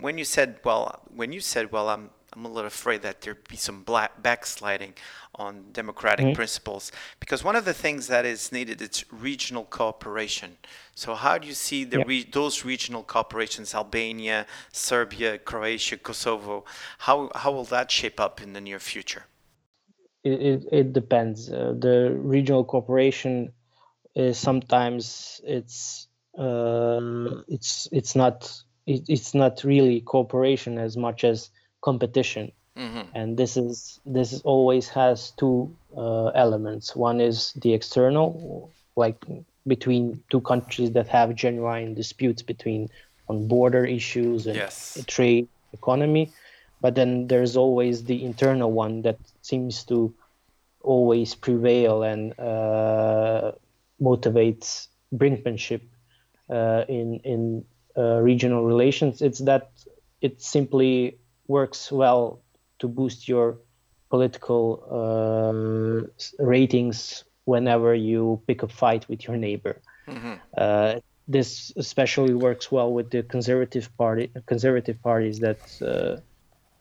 when 0.00 0.18
you 0.18 0.24
said, 0.24 0.58
well, 0.64 1.02
when 1.14 1.32
you 1.32 1.40
said, 1.40 1.72
well, 1.72 1.88
I'm 1.88 2.10
I'm 2.34 2.46
a 2.46 2.48
little 2.48 2.66
afraid 2.66 3.02
that 3.02 3.20
there'd 3.20 3.46
be 3.48 3.56
some 3.56 3.82
black 3.82 4.22
backsliding 4.22 4.94
on 5.34 5.66
democratic 5.72 6.26
mm-hmm. 6.26 6.34
principles 6.34 6.90
because 7.20 7.44
one 7.44 7.56
of 7.56 7.64
the 7.64 7.74
things 7.74 8.06
that 8.06 8.24
is 8.24 8.50
needed 8.52 8.80
is 8.80 9.04
regional 9.10 9.64
cooperation. 9.64 10.56
So 10.94 11.14
how 11.14 11.38
do 11.38 11.46
you 11.46 11.54
see 11.54 11.84
the 11.84 12.04
re- 12.04 12.24
those 12.24 12.64
regional 12.64 13.04
cooperations, 13.04 13.74
Albania, 13.74 14.46
Serbia, 14.72 15.38
Croatia, 15.38 15.98
Kosovo? 15.98 16.64
How 16.98 17.30
how 17.34 17.52
will 17.52 17.64
that 17.64 17.90
shape 17.90 18.18
up 18.18 18.40
in 18.40 18.54
the 18.54 18.60
near 18.60 18.78
future? 18.78 19.24
It 20.24 20.40
it, 20.40 20.64
it 20.72 20.92
depends. 20.92 21.50
Uh, 21.50 21.74
the 21.78 22.16
regional 22.18 22.64
cooperation 22.64 23.52
is 24.14 24.38
sometimes 24.38 25.40
it's 25.44 26.08
uh, 26.38 27.42
it's 27.48 27.88
it's 27.92 28.14
not 28.16 28.62
it, 28.86 29.04
it's 29.08 29.34
not 29.34 29.64
really 29.64 30.00
cooperation 30.00 30.78
as 30.78 30.96
much 30.96 31.24
as 31.24 31.50
competition. 31.82 32.52
Mm-hmm. 32.76 33.14
And 33.14 33.36
this 33.36 33.56
is 33.56 34.00
this 34.06 34.32
is 34.32 34.40
always 34.42 34.88
has 34.88 35.32
two 35.32 35.74
uh, 35.96 36.28
elements. 36.28 36.96
One 36.96 37.20
is 37.20 37.52
the 37.52 37.74
external, 37.74 38.70
like 38.96 39.22
between 39.66 40.22
two 40.30 40.40
countries 40.40 40.92
that 40.92 41.06
have 41.08 41.34
genuine 41.34 41.94
disputes 41.94 42.42
between 42.42 42.88
on 43.28 43.46
border 43.46 43.84
issues 43.84 44.46
and 44.46 44.56
yes. 44.56 45.02
trade, 45.06 45.48
economy. 45.72 46.32
But 46.80 46.94
then 46.94 47.28
there's 47.28 47.56
always 47.56 48.04
the 48.04 48.24
internal 48.24 48.72
one 48.72 49.02
that 49.02 49.18
seems 49.42 49.84
to 49.84 50.12
always 50.80 51.34
prevail 51.34 52.02
and 52.02 52.38
uh, 52.40 53.52
motivates 54.00 54.88
brinkmanship 55.14 55.82
uh, 56.50 56.84
in 56.88 57.20
in 57.20 57.64
uh, 57.96 58.20
regional 58.20 58.64
relations. 58.64 59.22
It's 59.22 59.40
that 59.40 59.70
it 60.20 60.40
simply 60.40 61.18
works 61.48 61.90
well 61.90 62.40
to 62.78 62.88
boost 62.88 63.28
your 63.28 63.58
political 64.10 64.62
um, 64.90 66.10
ratings 66.38 67.24
whenever 67.44 67.94
you 67.94 68.40
pick 68.46 68.62
a 68.62 68.68
fight 68.68 69.08
with 69.08 69.26
your 69.26 69.36
neighbor. 69.36 69.80
Mm-hmm. 70.06 70.34
Uh, 70.56 70.94
this 71.28 71.72
especially 71.76 72.34
works 72.34 72.70
well 72.70 72.92
with 72.92 73.10
the 73.10 73.22
conservative 73.22 73.88
party, 73.96 74.30
conservative 74.46 75.00
parties 75.02 75.38
that, 75.40 75.60
uh, 75.80 76.20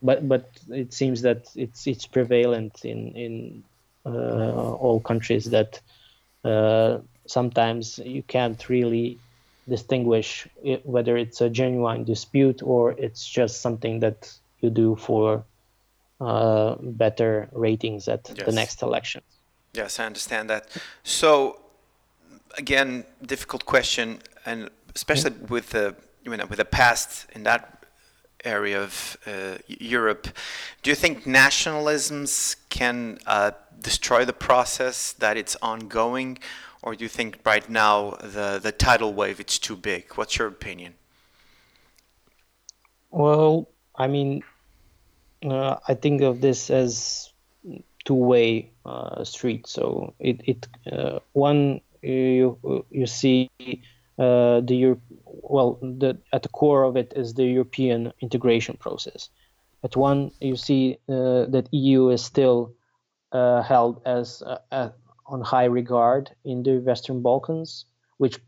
but 0.02 0.28
but 0.28 0.50
it 0.70 0.94
seems 0.94 1.22
that 1.22 1.48
it's 1.56 1.88
it's 1.88 2.06
prevalent 2.08 2.84
in 2.84 3.16
in 3.16 3.64
uh, 4.06 4.74
all 4.84 5.00
countries 5.00 5.46
that 5.52 5.80
uh, 6.44 6.98
sometimes 7.28 8.00
you 8.00 8.24
can't 8.24 8.68
really 8.68 9.20
distinguish 9.68 10.48
it, 10.64 10.86
whether 10.86 11.18
it's 11.18 11.42
a 11.42 11.50
genuine 11.50 12.04
dispute 12.04 12.62
or 12.64 12.92
it's 12.94 13.28
just 13.28 13.62
something 13.62 14.00
that 14.00 14.32
you 14.60 14.70
do 14.70 14.96
for 14.96 15.44
uh, 16.20 16.76
better 16.82 17.50
ratings 17.52 18.08
at 18.08 18.30
yes. 18.36 18.46
the 18.46 18.52
next 18.52 18.82
election. 18.82 19.22
Yes, 19.74 20.00
I 20.00 20.06
understand 20.06 20.50
that. 20.50 20.68
So, 21.04 21.60
again, 22.58 23.06
difficult 23.26 23.66
question, 23.66 24.20
and 24.46 24.70
especially 24.96 25.32
mm-hmm. 25.32 25.54
with 25.54 25.70
the 25.70 25.96
you 26.24 26.36
know 26.36 26.46
with 26.46 26.58
the 26.58 26.66
past 26.66 27.26
in 27.34 27.44
that 27.44 27.86
area 28.44 28.82
of 28.82 29.18
uh, 29.26 29.58
Europe, 29.68 30.28
do 30.82 30.90
you 30.90 30.96
think 30.96 31.24
nationalisms 31.24 32.56
can 32.70 33.20
uh, 33.26 33.52
destroy 33.82 34.26
the 34.26 34.34
process 34.34 35.14
that 35.14 35.38
it's 35.38 35.56
ongoing, 35.62 36.38
or 36.84 36.96
do 36.96 37.04
you 37.04 37.10
think 37.10 37.40
right 37.46 37.70
now 37.70 38.12
the 38.22 38.60
the 38.62 38.72
tidal 38.72 39.14
wave 39.14 39.40
it's 39.40 39.60
too 39.60 39.76
big? 39.76 40.14
What's 40.16 40.38
your 40.38 40.48
opinion? 40.48 40.96
Well, 43.12 43.68
I 43.96 44.08
mean, 44.08 44.44
uh, 45.44 45.76
I 45.88 45.94
think 45.96 46.22
of 46.22 46.42
this 46.42 46.70
as 46.70 47.32
two-way 48.06 48.72
uh, 48.86 49.24
street. 49.24 49.68
So 49.68 50.14
it 50.20 50.42
it 50.46 50.68
uh, 50.92 51.20
one 51.34 51.82
you 52.02 52.86
you 52.90 53.06
see 53.06 53.50
uh, 54.18 54.62
the 54.62 54.76
Europe, 54.76 55.02
well 55.26 55.78
the 55.82 56.18
at 56.34 56.44
the 56.44 56.50
core 56.50 56.84
of 56.84 56.96
it 56.96 57.14
is 57.16 57.34
the 57.34 57.46
European 57.46 58.14
integration 58.22 58.78
process. 58.78 59.30
At 59.84 59.96
one 59.96 60.32
you 60.40 60.56
see 60.56 60.98
uh, 61.10 61.46
that 61.50 61.68
EU 61.72 62.10
is 62.10 62.24
still 62.24 62.74
uh, 63.32 63.62
held 63.62 64.02
as 64.06 64.44
on 65.26 65.42
high 65.42 65.66
regard 65.66 66.32
in 66.44 66.64
the 66.64 66.80
Western 66.80 67.22
Balkans, 67.22 67.86
which 68.18 68.40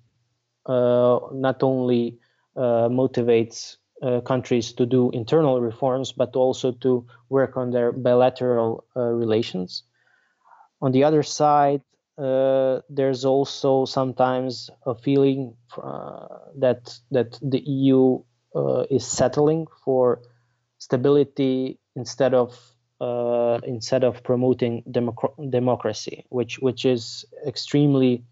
not 0.67 1.63
only 1.63 2.19
motivates 2.55 3.77
uh, 4.03 4.19
countries 4.21 4.73
to 4.73 4.85
do 4.85 5.09
internal 5.11 5.61
reforms, 5.61 6.11
but 6.11 6.35
also 6.35 6.71
to 6.73 7.07
work 7.29 7.55
on 7.55 7.71
their 7.71 7.91
bilateral 7.91 8.83
uh, 8.97 9.01
relations. 9.01 9.83
On 10.81 10.91
the 10.91 11.05
other 11.05 11.23
side, 11.23 11.81
uh, 12.17 12.81
there's 12.89 13.23
also 13.23 13.85
sometimes 13.85 14.69
a 14.85 14.93
feeling 14.93 15.55
uh, 15.81 16.27
that 16.57 16.99
that 17.11 17.39
the 17.41 17.59
EU 17.59 18.21
uh, 18.55 18.83
is 18.91 19.07
settling 19.07 19.67
for 19.85 20.21
stability 20.77 21.79
instead 21.95 22.33
of 22.33 22.72
instead 23.63 24.03
of 24.03 24.23
promoting 24.23 24.83
democ- 24.89 25.51
democracy, 25.51 26.25
which 26.29 26.59
which 26.59 26.85
is 26.85 27.25
extremely 27.45 28.23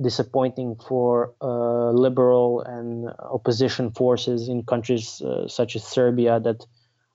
disappointing 0.00 0.76
for 0.76 1.34
uh, 1.40 1.90
liberal 1.90 2.62
and 2.62 3.08
opposition 3.18 3.90
forces 3.90 4.48
in 4.48 4.62
countries 4.64 5.20
uh, 5.20 5.46
such 5.46 5.76
as 5.76 5.84
Serbia 5.84 6.40
that 6.40 6.66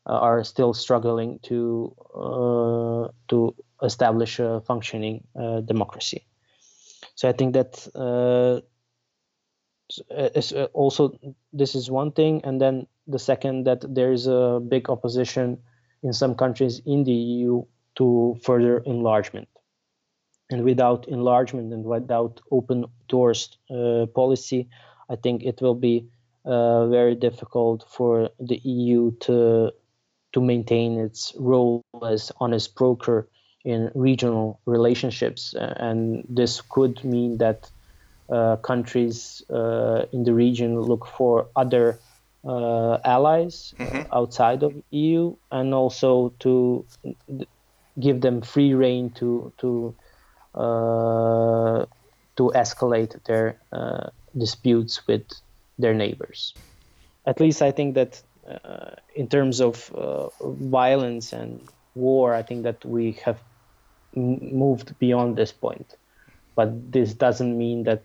uh, 0.05 0.13
are 0.13 0.43
still 0.43 0.73
struggling 0.73 1.39
to 1.43 1.93
uh, 2.15 3.07
to 3.27 3.55
establish 3.83 4.39
a 4.39 4.61
functioning 4.61 5.23
uh, 5.35 5.61
democracy. 5.61 6.25
So 7.15 7.27
I 7.27 7.33
think 7.33 7.53
that 7.53 7.87
uh, 7.95 8.61
also 10.73 11.17
this 11.53 11.75
is 11.75 11.89
one 11.89 12.11
thing, 12.11 12.41
and 12.43 12.61
then 12.61 12.87
the 13.07 13.19
second 13.19 13.65
that 13.65 13.83
there 13.87 14.11
is 14.11 14.27
a 14.27 14.59
big 14.59 14.89
opposition 14.89 15.57
in 16.03 16.13
some 16.13 16.35
countries 16.35 16.81
in 16.85 17.03
the 17.03 17.13
EU 17.13 17.63
to 17.95 18.37
further 18.43 18.79
enlargement. 18.79 19.47
And 20.49 20.63
without 20.63 21.07
enlargement 21.07 21.73
and 21.73 21.83
without 21.83 22.39
open 22.51 22.85
doors 23.07 23.57
uh, 23.69 24.05
policy, 24.13 24.69
I 25.09 25.15
think 25.15 25.43
it 25.43 25.61
will 25.61 25.75
be 25.75 26.07
uh, 26.45 26.87
very 26.87 27.15
difficult 27.15 27.85
for 27.89 28.29
the 28.39 28.57
EU 28.63 29.11
to 29.21 29.71
to 30.33 30.41
maintain 30.41 30.99
its 30.99 31.33
role 31.39 31.81
as 32.05 32.31
honest 32.39 32.75
broker 32.75 33.27
in 33.63 33.91
regional 33.95 34.59
relationships, 34.65 35.53
and 35.57 36.23
this 36.29 36.61
could 36.61 37.03
mean 37.03 37.37
that 37.37 37.69
uh, 38.29 38.57
countries 38.57 39.41
uh, 39.49 40.05
in 40.11 40.23
the 40.23 40.33
region 40.33 40.79
look 40.79 41.05
for 41.05 41.47
other 41.55 41.99
allies 42.45 43.73
mm-hmm. 43.77 44.13
outside 44.13 44.63
of 44.63 44.73
EU, 44.91 45.35
and 45.51 45.73
also 45.73 46.33
to 46.39 46.85
give 47.99 48.21
them 48.21 48.41
free 48.41 48.73
reign 48.73 49.09
to 49.11 49.51
to 49.57 49.95
uh, 50.55 51.85
to 52.35 52.51
escalate 52.55 53.23
their 53.25 53.57
uh, 53.71 54.09
disputes 54.37 55.05
with 55.07 55.25
their 55.79 55.93
neighbors. 55.93 56.53
At 57.25 57.39
least 57.39 57.61
I 57.61 57.71
think 57.71 57.95
that 57.95 58.21
uh, 58.47 58.91
in 59.15 59.27
terms 59.27 59.59
of 59.59 59.91
violence 60.41 61.33
and 61.33 61.61
war, 61.95 62.33
I 62.33 62.43
think 62.43 62.63
that 62.63 62.85
we 62.85 63.13
have 63.25 63.39
moved 64.15 64.97
beyond 64.99 65.35
this 65.35 65.51
point. 65.51 65.95
But 66.55 66.91
this 66.91 67.13
doesn't 67.13 67.57
mean 67.57 67.83
that 67.83 68.03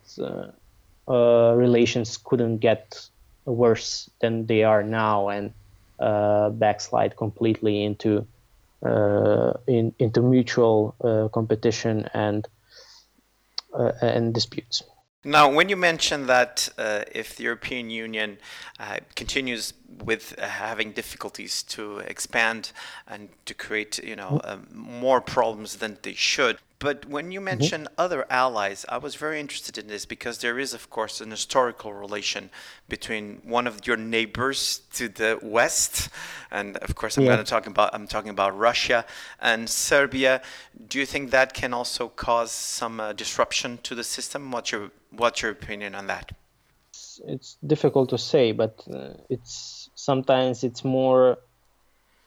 uh, 1.09 1.55
relations 1.57 2.16
couldn't 2.16 2.59
get 2.59 3.09
worse 3.44 4.11
than 4.20 4.46
they 4.46 4.64
are 4.64 4.83
now 4.83 5.28
and 5.28 5.52
uh, 5.98 6.50
backslide 6.50 7.16
completely 7.16 7.85
into 7.85 8.26
uh, 8.85 9.52
in, 9.66 9.94
into 9.98 10.20
mutual 10.20 10.96
uh, 11.05 11.28
competition 11.28 12.09
and 12.14 12.48
uh, 13.74 13.92
and 14.02 14.35
disputes. 14.35 14.83
Now, 15.24 15.48
when 15.52 15.68
you 15.68 15.76
mention 15.76 16.26
that 16.26 16.68
uh, 16.76 17.05
if 17.12 17.37
the 17.37 17.44
European 17.44 17.90
Union 17.90 18.38
uh, 18.81 18.98
continues 19.14 19.72
with 20.05 20.35
uh, 20.38 20.46
having 20.46 20.92
difficulties 20.92 21.62
to 21.64 21.98
expand 21.98 22.72
and 23.07 23.28
to 23.46 23.55
create, 23.55 23.98
you 24.02 24.16
know, 24.16 24.40
um, 24.44 24.66
more 24.72 25.20
problems 25.20 25.76
than 25.76 25.98
they 26.02 26.14
should, 26.14 26.59
but 26.83 27.07
when 27.07 27.31
you 27.31 27.40
mention 27.40 27.83
mm-hmm. 27.83 27.94
other 27.96 28.26
allies, 28.28 28.85
I 28.88 28.98
was 28.98 29.14
very 29.14 29.38
interested 29.38 29.78
in 29.78 29.87
this 29.87 30.05
because 30.05 30.38
there 30.38 30.59
is, 30.59 30.74
of 30.74 30.90
course, 30.90 31.20
an 31.20 31.31
historical 31.31 31.92
relation 31.92 32.50
between 32.88 33.40
one 33.44 33.68
of 33.68 33.87
your 33.87 33.96
neighbors 33.96 34.81
to 34.94 35.09
the 35.09 35.38
west, 35.40 36.09
and 36.50 36.76
of 36.78 36.96
course, 36.96 37.16
I'm 37.16 37.22
yeah. 37.22 37.35
going 37.35 37.44
to 37.44 37.48
talk 37.48 37.68
about 37.68 37.94
I'm 37.94 38.09
talking 38.09 38.31
about 38.31 38.59
Russia 38.59 39.05
and 39.40 39.70
Serbia. 39.70 40.42
Do 40.88 40.98
you 40.98 41.07
think 41.07 41.31
that 41.31 41.55
can 41.55 41.72
also 41.72 42.09
cause 42.09 42.50
some 42.50 42.98
uh, 42.98 43.12
disruption 43.12 43.78
to 43.85 43.94
the 43.94 44.02
system? 44.02 44.50
What's 44.50 44.72
your 44.72 44.90
what's 45.12 45.40
your 45.40 45.52
opinion 45.52 45.94
on 45.94 46.09
that? 46.09 46.33
It's 47.28 47.59
difficult 47.64 48.11
to 48.11 48.18
say, 48.18 48.50
but 48.50 48.83
uh, 48.92 49.14
it's 49.31 49.82
sometimes 50.03 50.65
it's 50.65 50.85
more 50.85 51.38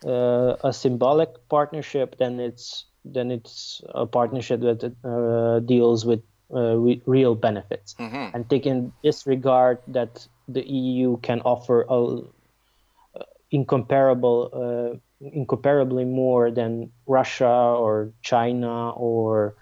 uh, 0.06 0.56
a 0.64 0.72
symbolic 0.72 1.30
partnership 1.50 2.18
than 2.18 2.40
it's 2.40 2.86
then 3.04 3.32
it's 3.32 3.82
a 3.94 4.06
partnership 4.06 4.62
that 4.62 4.82
uh, 5.04 5.60
deals 5.60 6.06
with 6.06 6.22
uh, 6.54 6.76
re- 6.76 7.02
real 7.06 7.36
benefits. 7.36 7.94
Mm-hmm. 8.00 8.36
And 8.36 8.50
taking 8.50 8.94
this 9.04 9.28
regard 9.28 9.78
that 9.88 10.28
the 10.48 10.68
EU 10.68 11.18
can 11.18 11.42
offer 11.42 11.86
a, 11.88 12.00
uh, 12.00 13.24
incomparable, 13.52 14.50
uh, 14.54 14.98
incomparably 15.22 16.06
more 16.06 16.50
than 16.50 16.92
Russia 17.06 17.76
or 17.84 18.12
China 18.24 18.90
or 18.92 19.56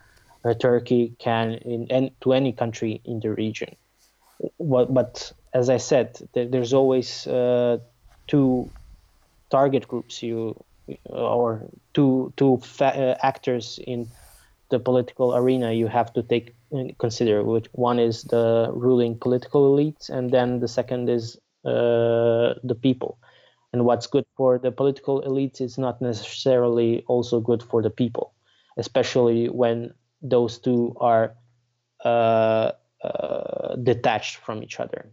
uh, 0.45 0.53
Turkey 0.53 1.15
can 1.19 1.53
in, 1.53 1.87
in, 1.87 2.11
to 2.21 2.31
any 2.31 2.53
country 2.53 3.01
in 3.03 3.19
the 3.19 3.31
region. 3.31 3.75
But, 4.59 4.93
but 4.93 5.33
as 5.53 5.69
I 5.69 5.77
said, 5.77 6.17
there, 6.33 6.47
there's 6.47 6.73
always 6.73 7.27
uh, 7.27 7.79
two 8.27 8.69
target 9.49 9.87
groups 9.87 10.23
you 10.23 10.55
or 11.05 11.69
two 11.93 12.33
two 12.37 12.57
fa- 12.63 12.97
uh, 12.97 13.17
actors 13.25 13.79
in 13.85 14.07
the 14.69 14.79
political 14.79 15.35
arena 15.35 15.71
you 15.71 15.87
have 15.87 16.11
to 16.13 16.23
take 16.23 16.55
consider 16.99 17.43
which 17.43 17.67
one 17.73 17.99
is 17.99 18.23
the 18.23 18.69
ruling 18.73 19.17
political 19.17 19.71
elites 19.71 20.09
and 20.09 20.31
then 20.31 20.59
the 20.59 20.67
second 20.67 21.09
is 21.09 21.37
uh, 21.65 22.53
the 22.63 22.77
people. 22.81 23.17
And 23.71 23.85
what's 23.85 24.05
good 24.05 24.25
for 24.37 24.59
the 24.59 24.71
political 24.71 25.21
elites 25.23 25.61
is 25.61 25.77
not 25.77 26.01
necessarily 26.01 27.03
also 27.07 27.39
good 27.39 27.63
for 27.63 27.81
the 27.81 27.89
people 27.89 28.33
especially 28.77 29.49
when 29.49 29.93
those 30.21 30.57
two 30.57 30.95
are 30.99 31.35
uh, 32.03 32.71
uh, 33.03 33.75
detached 33.75 34.37
from 34.37 34.63
each 34.63 34.79
other. 34.79 35.09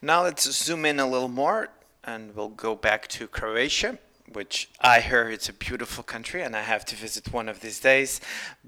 Now 0.00 0.22
let's 0.22 0.50
zoom 0.50 0.84
in 0.84 1.00
a 1.00 1.06
little 1.06 1.28
more 1.28 1.68
and 2.08 2.34
we'll 2.34 2.48
go 2.48 2.74
back 2.74 3.06
to 3.06 3.26
croatia 3.26 3.98
which 4.32 4.68
I 4.80 5.00
heard 5.00 5.32
it's 5.32 5.48
a 5.48 5.52
beautiful 5.52 6.04
country 6.04 6.42
and 6.42 6.54
I 6.54 6.62
have 6.62 6.84
to 6.86 6.96
visit 6.96 7.32
one 7.32 7.48
of 7.48 7.60
these 7.60 7.80
days. 7.80 8.20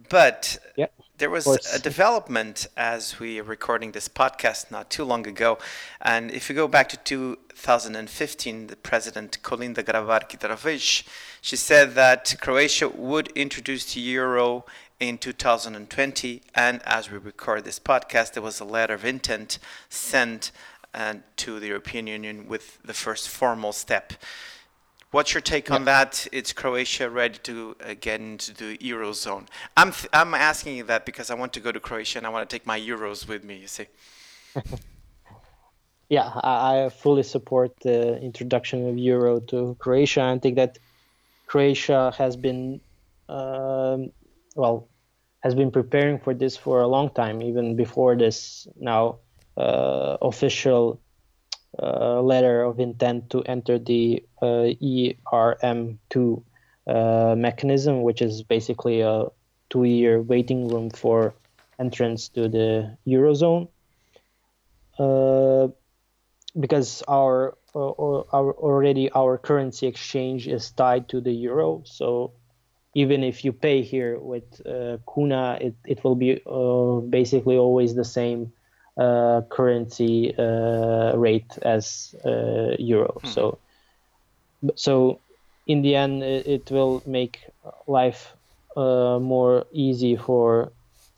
But 0.09 0.59
yep, 0.74 0.90
there 1.18 1.29
was 1.29 1.46
a 1.46 1.79
development 1.79 2.66
as 2.79 3.20
we 3.20 3.38
are 3.40 3.42
recording 3.42 3.92
this 3.92 4.09
podcast 4.09 4.70
not 4.70 4.88
too 4.88 5.05
long 5.05 5.26
ago. 5.26 5.59
And 6.00 6.31
if 6.31 6.48
you 6.48 6.55
go 6.55 6.66
back 6.66 6.88
to 6.88 6.96
2015, 6.96 8.68
the 8.68 8.76
president 8.76 9.42
Kolinda 9.42 9.83
Grabar 9.85 10.22
Kitarovic, 10.31 11.07
she 11.42 11.57
said 11.57 11.94
that 11.94 12.37
Croatia 12.40 12.88
would 12.88 13.29
introduce 13.33 13.92
the 13.92 14.00
euro 14.00 14.64
in 14.98 15.18
2020. 15.18 16.42
And 16.55 16.83
as 16.87 17.11
we 17.11 17.18
record 17.18 17.64
this 17.64 17.79
podcast, 17.79 18.33
there 18.33 18.42
was 18.42 18.61
a 18.61 18.64
letter 18.64 18.94
of 18.94 19.05
intent 19.05 19.59
sent 19.90 20.53
uh, 20.94 21.14
to 21.37 21.61
the 21.61 21.68
European 21.68 22.07
Union 22.07 22.48
with 22.48 22.79
the 22.85 22.94
first 22.94 23.29
formal 23.29 23.72
step. 23.72 24.12
What's 25.11 25.35
your 25.35 25.40
take 25.40 25.72
on 25.72 25.87
that? 25.87 26.29
It's 26.31 26.53
Croatia 26.53 27.11
ready 27.11 27.38
to 27.42 27.76
uh, 27.85 27.94
get 28.00 28.20
into 28.20 28.55
the 28.55 28.79
eurozone. 28.79 29.48
I'm 29.76 29.90
th- 29.90 30.09
I'm 30.12 30.35
asking 30.35 30.76
you 30.76 30.85
that 30.85 31.05
because 31.05 31.31
I 31.31 31.35
want 31.35 31.53
to 31.55 31.61
go 31.61 31.72
to 31.72 31.81
Croatia 31.81 32.18
and 32.18 32.26
I 32.26 32.31
want 32.31 32.48
to 32.48 32.55
take 32.55 32.64
my 32.64 32.79
euros 32.79 33.26
with 33.26 33.42
me. 33.42 33.57
You 33.57 33.66
see. 33.66 33.87
yeah, 36.09 36.31
I, 36.44 36.85
I 36.85 36.88
fully 36.90 37.24
support 37.24 37.72
the 37.81 38.20
introduction 38.22 38.88
of 38.88 38.98
euro 38.98 39.40
to 39.40 39.74
Croatia. 39.81 40.22
I 40.22 40.38
think 40.38 40.55
that 40.57 40.79
Croatia 41.46 42.12
has 42.16 42.37
been, 42.37 42.81
um, 43.29 44.12
well, 44.55 44.88
has 45.40 45.57
been 45.57 45.72
preparing 45.72 46.20
for 46.20 46.35
this 46.35 46.57
for 46.57 46.83
a 46.83 46.87
long 46.87 47.11
time, 47.11 47.42
even 47.42 47.74
before 47.74 48.14
this 48.14 48.68
now 48.79 49.18
official 50.23 51.01
uh, 51.79 52.20
letter 52.20 52.62
of 52.62 52.81
intent 52.81 53.31
to 53.31 53.42
enter 53.44 53.79
the 53.79 54.25
uh, 54.42 54.75
ERM2 54.83 56.42
uh, 56.87 57.35
mechanism, 57.37 58.03
which 58.03 58.23
is 58.23 58.42
basically 58.42 59.01
a 59.01 59.27
two-year 59.70 60.20
waiting 60.20 60.68
room 60.68 60.90
for 60.90 61.35
entrance 61.79 62.29
to 62.29 62.49
the 62.49 62.96
eurozone. 63.07 63.68
Uh, 64.99 65.68
because 66.59 67.03
our, 67.07 67.57
uh, 67.75 67.90
our 68.33 68.53
already 68.55 69.11
our 69.12 69.38
currency 69.38 69.87
exchange 69.87 70.49
is 70.49 70.73
tied 70.73 71.09
to 71.09 71.20
the 71.20 71.33
euro, 71.33 71.83
so 71.85 72.33
even 72.94 73.23
if 73.23 73.44
you 73.44 73.53
pay 73.53 73.83
here 73.83 74.18
with 74.18 74.61
uh, 74.66 74.99
kuna, 75.07 75.59
it, 75.61 75.77
it 75.87 76.03
will 76.03 76.16
be 76.16 76.42
uh, 76.44 77.01
basically 77.09 77.57
always 77.57 77.94
the 77.94 78.05
same 78.05 78.53
uh, 78.96 79.42
currency 79.50 80.35
uh, 80.37 81.16
rate 81.16 81.59
as 81.62 82.14
uh, 82.24 82.76
euro. 82.79 83.20
Hmm. 83.22 83.29
So, 83.29 83.59
so 84.74 85.20
in 85.66 85.83
the 85.83 85.96
end, 85.96 86.22
it, 86.22 86.46
it 86.46 86.70
will 86.70 87.03
make 87.07 87.40
life 87.87 88.35
uh, 88.76 89.18
more 89.20 89.66
easy 89.72 90.16
for 90.16 90.72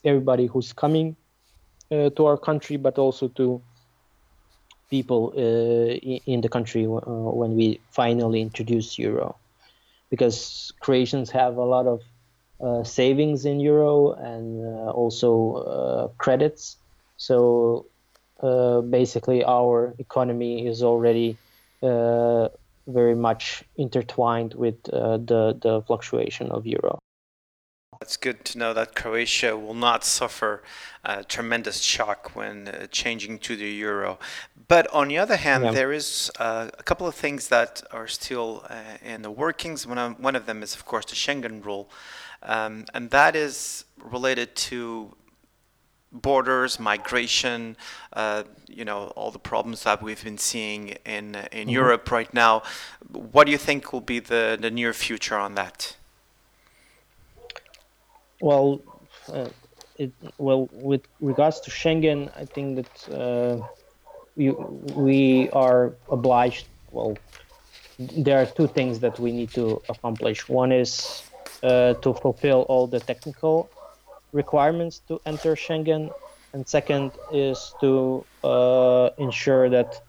everybody 0.05 0.47
who's 0.47 0.73
coming 0.73 1.17
to 1.91 2.25
our 2.25 2.39
country, 2.39 2.79
but 2.79 2.99
also 2.99 3.29
to 3.29 3.61
people 4.91 5.31
in 5.33 6.41
the 6.41 6.49
country 6.49 6.87
when 6.87 7.55
we 7.55 7.81
finally 7.91 8.41
introduce 8.41 8.99
euro 8.99 9.37
because 10.13 10.71
Croatians 10.81 11.31
have 11.31 11.57
a 11.57 11.65
lot 11.65 11.87
of 11.87 12.03
uh, 12.61 12.85
savings 12.85 13.47
in 13.47 13.61
euro 13.61 14.13
and 14.13 14.61
uh, 14.61 14.91
also 14.91 15.55
uh, 15.55 16.09
credits. 16.19 16.77
So 17.23 17.87
uh, 18.41 18.81
basically, 18.81 19.45
our 19.45 19.95
economy 19.99 20.67
is 20.67 20.83
already 20.83 21.39
uh, 21.81 22.49
very 22.89 23.15
much 23.15 23.63
intertwined 23.77 24.55
with 24.55 24.79
uh, 24.89 25.19
the 25.19 25.57
the 25.65 25.83
fluctuation 25.87 26.51
of 26.51 26.67
euro. 26.67 26.99
It's 28.01 28.17
good 28.17 28.45
to 28.47 28.59
know 28.59 28.75
that 28.75 28.97
Croatia 28.97 29.57
will 29.57 29.79
not 29.89 30.03
suffer 30.03 30.65
a 31.05 31.23
tremendous 31.23 31.79
shock 31.81 32.35
when 32.35 32.67
uh, 32.67 32.89
changing 32.91 33.39
to 33.47 33.55
the 33.55 33.71
euro. 33.71 34.19
But 34.67 34.85
on 34.93 35.07
the 35.07 35.19
other 35.19 35.37
hand, 35.37 35.63
yeah. 35.65 35.71
there 35.71 35.93
is 35.93 36.29
uh, 36.41 36.71
a 36.77 36.83
couple 36.83 37.07
of 37.07 37.15
things 37.15 37.47
that 37.49 37.83
are 37.93 38.09
still 38.09 38.65
uh, 38.69 39.13
in 39.13 39.23
the 39.23 39.31
workings. 39.31 39.87
One 39.87 39.99
of, 39.99 40.19
one 40.19 40.35
of 40.35 40.47
them 40.47 40.63
is, 40.65 40.75
of 40.75 40.85
course, 40.85 41.07
the 41.07 41.15
Schengen 41.15 41.65
rule, 41.65 41.89
um, 42.43 42.87
and 42.93 43.11
that 43.11 43.37
is 43.37 43.85
related 44.17 44.57
to 44.69 45.15
borders, 46.13 46.79
migration, 46.79 47.77
uh, 48.13 48.43
you 48.69 48.85
know, 48.85 49.07
all 49.17 49.31
the 49.31 49.39
problems 49.39 49.83
that 49.85 50.03
we've 50.03 50.23
been 50.23 50.39
seeing 50.39 50.89
in 51.05 51.35
in 51.35 51.35
mm-hmm. 51.35 51.71
Europe 51.71 52.11
right 52.11 52.33
now. 52.35 52.63
What 53.11 53.45
do 53.45 53.53
you 53.53 53.59
think 53.59 53.93
will 53.93 54.01
be 54.01 54.21
the, 54.21 54.59
the 54.61 54.71
near 54.71 54.93
future 54.93 55.37
on 55.37 55.55
that? 55.55 55.97
Well, 58.41 58.81
uh, 59.33 59.49
it, 59.99 60.13
well, 60.39 60.69
with 60.73 61.03
regards 61.21 61.61
to 61.61 61.71
Schengen, 61.71 62.31
I 62.37 62.45
think 62.45 62.77
that 62.77 62.95
uh, 63.15 63.67
we, 64.37 64.51
we 64.51 65.49
are 65.51 65.93
obliged. 66.11 66.67
Well, 66.91 67.17
there 67.99 68.43
are 68.43 68.47
two 68.47 68.67
things 68.67 68.99
that 69.01 69.19
we 69.19 69.33
need 69.33 69.51
to 69.53 69.81
accomplish. 69.89 70.49
One 70.49 70.73
is 70.73 71.23
uh, 71.63 71.95
to 71.95 72.15
fulfill 72.15 72.63
all 72.63 72.87
the 72.87 73.01
technical 73.01 73.71
requirements 74.33 75.01
to 75.09 75.21
enter 75.27 75.55
Schengen, 75.55 76.11
and 76.53 76.67
second 76.67 77.13
is 77.33 77.75
to 77.81 78.25
uh, 78.45 79.11
ensure 79.19 79.69
that 79.71 80.03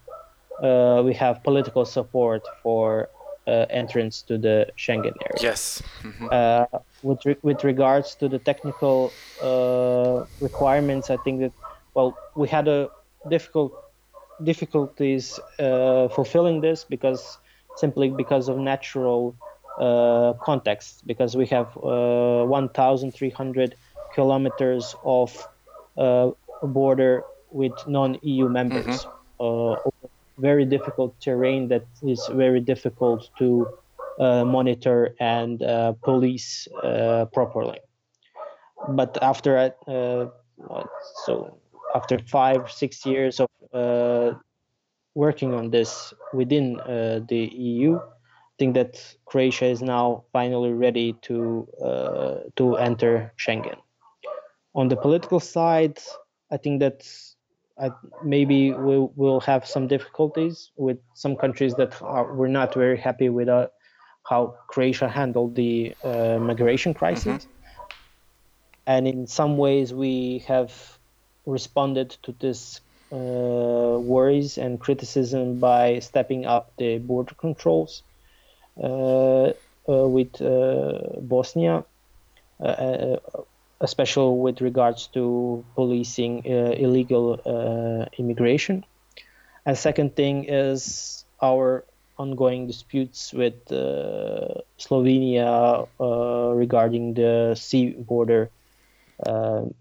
uh, 0.62 1.02
we 1.04 1.14
have 1.14 1.44
political 1.44 1.86
support 1.86 2.44
for 2.62 3.10
uh, 3.48 3.66
entrance 3.70 4.22
to 4.24 4.38
the 4.38 4.68
Schengen 4.78 5.14
area. 5.28 5.40
Yes. 5.42 5.82
Mm-hmm. 6.04 6.28
Uh, 6.32 6.80
with 7.02 7.26
re- 7.26 7.38
with 7.42 7.64
regards 7.64 8.16
to 8.16 8.30
the 8.30 8.40
technical 8.40 9.12
uh, 9.42 10.26
requirements, 10.40 11.10
I 11.10 11.18
think 11.18 11.42
that 11.42 11.52
well, 11.94 12.18
we 12.36 12.48
had 12.48 12.68
a 12.68 12.90
difficult 13.30 13.74
difficulties 14.44 15.40
uh, 15.60 16.08
fulfilling 16.10 16.62
this 16.62 16.84
because 16.84 17.38
simply 17.76 18.10
because 18.10 18.50
of 18.50 18.58
natural 18.58 19.36
uh, 19.80 20.34
context. 20.42 21.06
Because 21.06 21.36
we 21.36 21.46
have 21.48 21.76
uh, 21.78 22.46
1,300 22.46 23.76
kilometers 24.14 24.96
of 25.04 25.48
border 26.64 27.24
with 27.52 27.74
non-EU 27.88 28.50
members. 28.50 29.06
Mm-hmm 29.40 29.90
very 30.38 30.66
difficult 30.66 31.20
terrain 31.20 31.68
that 31.68 31.86
is 32.02 32.28
very 32.34 32.60
difficult 32.60 33.30
to 33.38 33.68
uh, 34.20 34.44
monitor 34.46 35.16
and 35.20 35.62
uh, 35.64 35.94
police 36.04 36.68
uh, 36.84 37.26
properly. 37.34 37.80
But 38.90 39.18
after 39.22 39.74
uh, 39.88 40.26
so 41.26 41.58
after 41.96 42.20
five 42.20 42.72
six 42.72 43.06
years 43.06 43.40
of 43.40 43.50
uh, 43.74 44.34
working 45.16 45.54
on 45.54 45.70
this 45.70 46.14
within 46.34 46.80
uh, 46.80 47.22
the 47.28 47.46
EU, 47.54 47.96
I 47.96 48.56
think 48.60 48.74
that 48.76 49.00
Croatia 49.26 49.66
is 49.66 49.82
now 49.82 50.24
finally 50.34 50.74
ready 50.74 51.14
to 51.24 51.68
to 52.56 52.76
enter 52.76 53.32
Schengen. 53.38 53.83
On 54.76 54.88
the 54.88 54.96
political 54.96 55.40
side, 55.40 56.00
I 56.52 56.58
think 56.58 56.80
that 56.80 57.08
I, 57.80 57.92
maybe 58.24 58.72
we'll, 58.72 59.12
we'll 59.16 59.40
have 59.42 59.68
some 59.68 59.88
difficulties 59.88 60.72
with 60.76 60.98
some 61.14 61.36
countries 61.36 61.76
that 61.76 62.00
are, 62.02 62.34
we're 62.34 62.48
not 62.48 62.74
very 62.74 62.98
happy 62.98 63.30
with 63.30 63.50
uh, 63.50 63.68
how 64.24 64.56
Croatia 64.68 65.10
handled 65.10 65.56
the 65.56 65.96
uh, 66.04 66.38
migration 66.40 66.94
crisis. 66.94 67.46
Mm-hmm. 67.46 67.50
And 68.86 69.08
in 69.08 69.28
some 69.28 69.58
ways, 69.58 69.94
we 69.94 70.44
have 70.48 70.72
responded 71.46 72.12
to 72.24 72.34
this 72.40 72.82
uh, 73.12 73.16
worries 74.00 74.58
and 74.58 74.80
criticism 74.80 75.60
by 75.60 76.00
stepping 76.00 76.46
up 76.46 76.74
the 76.78 76.98
border 76.98 77.36
controls 77.36 78.04
uh, 78.82 78.88
uh, 79.48 79.54
with 79.86 80.42
uh, 80.42 81.20
Bosnia 81.22 81.86
especially 83.84 84.40
with 84.40 84.62
regards 84.62 85.08
to 85.08 85.64
policing 85.76 86.42
uh, 86.46 86.72
illegal 86.86 87.40
uh, 87.46 88.06
immigration. 88.18 88.86
And 89.66 89.78
second 89.78 90.16
thing 90.16 90.46
is 90.46 91.26
our 91.42 91.84
ongoing 92.18 92.66
disputes 92.68 93.34
with 93.34 93.72
uh, 93.72 94.62
Slovenia 94.80 95.88
regarding 96.56 97.14
the 97.14 97.56
sea 97.56 97.92
border, 97.92 98.50
w- 99.26 99.74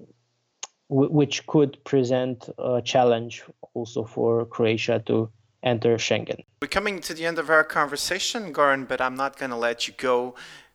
which 0.88 1.46
could 1.46 1.82
present 1.84 2.48
a 2.58 2.82
challenge 2.82 3.44
also 3.74 4.04
for 4.04 4.44
Croatia 4.46 5.00
to 5.06 5.30
enter 5.62 5.96
Schengen. 5.96 6.44
We're 6.60 6.68
coming 6.68 7.00
to 7.00 7.14
the 7.14 7.24
end 7.26 7.38
of 7.38 7.48
our 7.50 7.64
conversation, 7.64 8.52
Goran, 8.52 8.88
but 8.88 9.00
I'm 9.00 9.14
not 9.14 9.38
going 9.38 9.50
to 9.50 9.56
let 9.56 9.86
you 9.86 9.94
go 9.96 10.34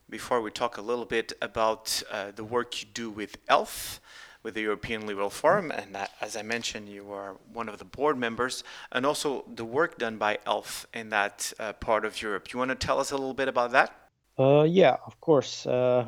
before 0.09 0.41
we 0.41 0.51
talk 0.51 0.77
a 0.77 0.81
little 0.81 1.05
bit 1.05 1.33
about 1.41 2.01
uh, 2.11 2.31
the 2.35 2.43
work 2.43 2.81
you 2.81 2.87
do 2.93 3.09
with 3.09 3.37
ELF, 3.49 3.99
with 4.43 4.53
the 4.53 4.61
European 4.61 5.05
Liberal 5.05 5.29
Forum, 5.29 5.71
and 5.71 5.93
that, 5.93 6.11
as 6.21 6.37
I 6.37 6.41
mentioned, 6.41 6.87
you 6.87 7.11
are 7.11 7.35
one 7.51 7.67
of 7.67 7.79
the 7.79 7.85
board 7.85 8.17
members, 8.17 8.63
and 8.91 9.05
also 9.05 9.43
the 9.53 9.65
work 9.65 9.97
done 9.97 10.17
by 10.17 10.39
ELF 10.45 10.85
in 10.93 11.09
that 11.09 11.51
uh, 11.59 11.73
part 11.73 12.05
of 12.05 12.21
Europe. 12.21 12.53
You 12.53 12.59
want 12.59 12.69
to 12.69 12.75
tell 12.75 12.99
us 12.99 13.11
a 13.11 13.17
little 13.17 13.33
bit 13.33 13.49
about 13.49 13.71
that? 13.71 13.93
Uh, 14.39 14.63
yeah, 14.63 14.95
of 15.05 15.19
course. 15.19 15.65
Uh, 15.65 16.05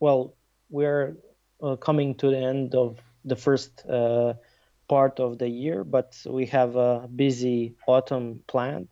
well, 0.00 0.34
we're 0.68 1.16
uh, 1.62 1.76
coming 1.76 2.14
to 2.16 2.30
the 2.30 2.38
end 2.38 2.74
of 2.74 2.98
the 3.24 3.36
first 3.36 3.86
uh, 3.86 4.34
part 4.88 5.20
of 5.20 5.38
the 5.38 5.48
year, 5.48 5.84
but 5.84 6.20
we 6.26 6.44
have 6.46 6.76
a 6.76 7.08
busy 7.08 7.74
autumn 7.86 8.40
planned. 8.46 8.88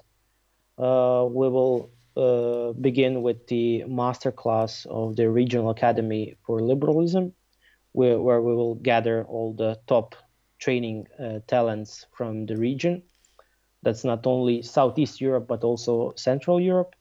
we 0.79 1.49
will 1.49 1.91
uh, 2.17 2.73
begin 2.73 3.23
with 3.23 3.47
the 3.47 3.85
master 3.85 4.33
class 4.33 4.87
of 4.89 5.17
the 5.17 5.29
Regional 5.31 5.71
Academy 5.71 6.37
for 6.47 6.61
Liberalism, 6.61 7.33
where, 7.93 8.21
where 8.21 8.41
we 8.41 8.55
will 8.55 8.75
gather 8.77 9.25
all 9.25 9.53
the 9.53 9.79
top 9.87 10.15
training 10.59 11.07
uh, 11.19 11.41
talents 11.47 12.07
from 12.17 12.47
the 12.47 12.57
region. 12.57 13.03
That's 13.83 14.05
not 14.05 14.27
only 14.27 14.63
Southeast 14.63 15.21
Europe, 15.21 15.47
but 15.47 15.63
also 15.63 16.13
Central 16.17 16.61
Europe. 16.61 16.95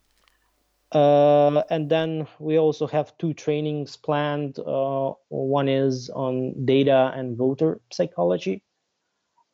Uh, 0.92 1.64
and 1.70 1.90
then 1.90 2.28
we 2.40 2.60
also 2.60 2.88
have 2.88 3.18
two 3.18 3.34
trainings 3.34 3.98
planned. 3.98 4.60
Uh, 4.60 5.14
one 5.30 5.68
is 5.68 6.10
on 6.10 6.66
data 6.66 7.12
and 7.16 7.38
voter 7.38 7.82
psychology, 7.92 8.64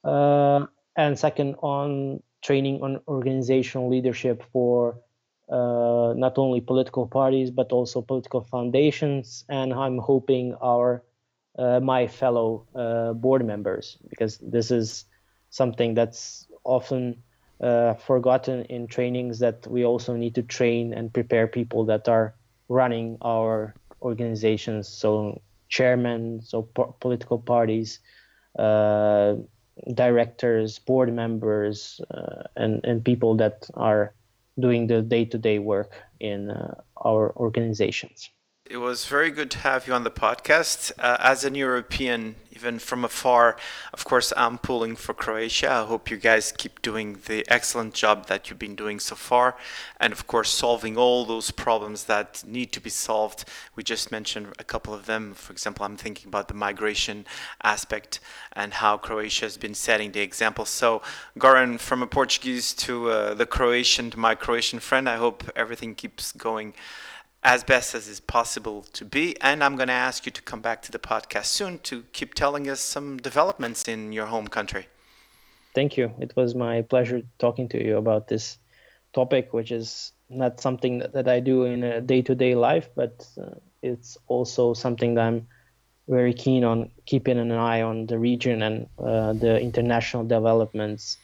uh, 0.04 0.66
and 0.98 1.18
second 1.18 1.56
on 1.62 2.22
training 2.44 2.82
on 2.82 3.00
organizational 3.08 3.90
leadership 3.90 4.44
for 4.52 5.00
uh, 5.52 6.14
not 6.16 6.38
only 6.38 6.62
political 6.62 7.06
parties 7.08 7.52
but 7.52 7.72
also 7.72 8.02
political 8.02 8.42
foundations, 8.42 9.44
and 9.50 9.74
I'm 9.74 9.98
hoping 9.98 10.56
our 10.62 11.04
uh, 11.60 11.80
my 11.82 12.08
fellow 12.08 12.66
uh, 12.74 13.14
board 13.14 13.46
members 13.46 13.98
because 14.10 14.38
this 14.38 14.72
is 14.72 15.06
something 15.50 15.94
that's 15.94 16.48
often 16.64 17.22
uh, 17.62 17.94
forgotten 17.96 18.64
in 18.66 18.88
trainings 18.88 19.40
that 19.40 19.68
we 19.68 19.86
also 19.86 20.16
need 20.16 20.34
to 20.36 20.42
train 20.42 20.94
and 20.94 21.14
prepare 21.14 21.48
people 21.48 21.86
that 21.86 22.08
are 22.08 22.34
running 22.70 23.18
our 23.22 23.76
organizations. 24.02 24.88
So 24.88 25.42
chairmen, 25.68 26.42
so 26.42 26.64
po- 26.64 26.96
political 27.00 27.38
parties, 27.38 28.00
uh, 28.58 29.36
directors, 29.94 30.80
board 30.80 31.14
members, 31.14 32.00
uh, 32.12 32.44
and 32.56 32.84
and 32.84 33.04
people 33.04 33.36
that 33.38 33.70
are 33.76 34.14
doing 34.60 34.88
the 34.88 35.02
day-to-day 35.02 35.60
work 35.60 35.94
in 36.20 36.50
uh, 36.50 36.82
our 36.98 37.36
organizations. 37.38 38.30
It 38.72 38.80
was 38.80 39.06
very 39.06 39.32
good 39.32 39.52
to 39.52 39.58
have 39.58 39.86
you 39.86 39.94
on 39.94 40.06
the 40.06 40.10
podcast. 40.10 40.94
Uh, 40.98 41.18
as 41.20 41.44
an 41.44 41.56
European, 41.56 42.38
even 42.54 42.80
from 42.80 43.04
afar, 43.04 43.58
of 43.92 44.06
course, 44.06 44.32
I'm 44.38 44.58
pulling 44.60 44.96
for 44.96 45.14
Croatia. 45.14 45.70
I 45.70 45.84
hope 45.84 46.10
you 46.10 46.16
guys 46.16 46.54
keep 46.58 46.82
doing 46.82 47.20
the 47.26 47.46
excellent 47.50 47.94
job 47.94 48.28
that 48.28 48.50
you've 48.50 48.60
been 48.60 48.78
doing 48.78 49.02
so 49.02 49.16
far. 49.16 49.58
And 50.00 50.14
of 50.14 50.26
course, 50.26 50.50
solving 50.50 50.96
all 50.96 51.26
those 51.26 51.52
problems 51.52 52.06
that 52.06 52.46
need 52.48 52.72
to 52.72 52.80
be 52.80 52.90
solved. 52.90 53.44
We 53.76 53.84
just 53.84 54.10
mentioned 54.10 54.48
a 54.58 54.64
couple 54.64 54.94
of 54.94 55.06
them. 55.06 55.34
For 55.34 55.52
example, 55.52 55.86
I'm 55.86 55.98
thinking 55.98 56.30
about 56.30 56.48
the 56.48 56.54
migration 56.54 57.26
aspect 57.62 58.22
and 58.54 58.76
how 58.76 58.96
Croatia 58.96 59.48
has 59.48 59.58
been 59.58 59.74
setting 59.74 60.14
the 60.14 60.22
example. 60.22 60.64
So, 60.64 61.02
Goran, 61.38 61.78
from 61.78 62.02
a 62.02 62.08
Portuguese 62.08 62.74
to 62.76 63.10
uh, 63.10 63.34
the 63.34 63.46
Croatian, 63.46 64.12
to 64.12 64.18
my 64.18 64.34
Croatian 64.34 64.80
friend, 64.80 65.10
I 65.10 65.18
hope 65.18 65.44
everything 65.58 65.94
keeps 65.94 66.32
going 66.32 66.74
as 67.44 67.64
best 67.64 67.96
as 67.96 68.08
is 68.08 68.20
possible 68.20 68.86
to 68.94 69.04
be. 69.04 69.36
And 69.42 69.64
I'm 69.64 69.76
going 69.76 69.88
to 69.88 69.94
ask 69.94 70.26
you 70.26 70.32
to 70.32 70.42
come 70.42 70.62
back 70.62 70.82
to 70.84 70.92
the 70.92 71.00
podcast 71.00 71.46
soon 71.46 71.80
to 71.80 72.04
keep 72.14 72.34
telling 72.34 72.70
us 72.70 72.80
some 72.80 73.18
developments 73.18 73.88
in 73.88 74.12
your 74.12 74.28
home 74.28 74.48
country. 74.48 74.88
Thank 75.74 75.98
you. 75.98 76.14
It 76.20 76.36
was 76.36 76.54
my 76.54 76.82
pleasure 76.84 77.22
talking 77.40 77.70
to 77.70 77.84
you 77.84 77.98
about 77.98 78.28
this 78.28 78.58
topic, 79.14 79.54
which 79.54 79.72
is 79.72 80.12
not 80.30 80.62
something 80.62 81.00
that, 81.14 81.28
I 81.28 81.40
do 81.40 81.66
in 81.66 81.84
a 81.84 82.02
day 82.02 82.22
to 82.24 82.36
day 82.36 82.56
life, 82.56 82.90
but 82.96 83.26
uh, 83.42 83.56
it's 83.82 84.18
also 84.28 84.74
something 84.74 85.16
that 85.16 85.28
I'm 85.28 85.48
very 86.08 86.34
keen 86.34 86.64
on 86.64 86.92
keeping 87.06 87.40
an 87.40 87.52
eye 87.52 87.82
on 87.82 88.06
the 88.06 88.20
region 88.20 88.62
and 88.62 88.88
uh, 89.00 89.34
the 89.34 89.60
international 89.60 90.26
developments 90.26 91.18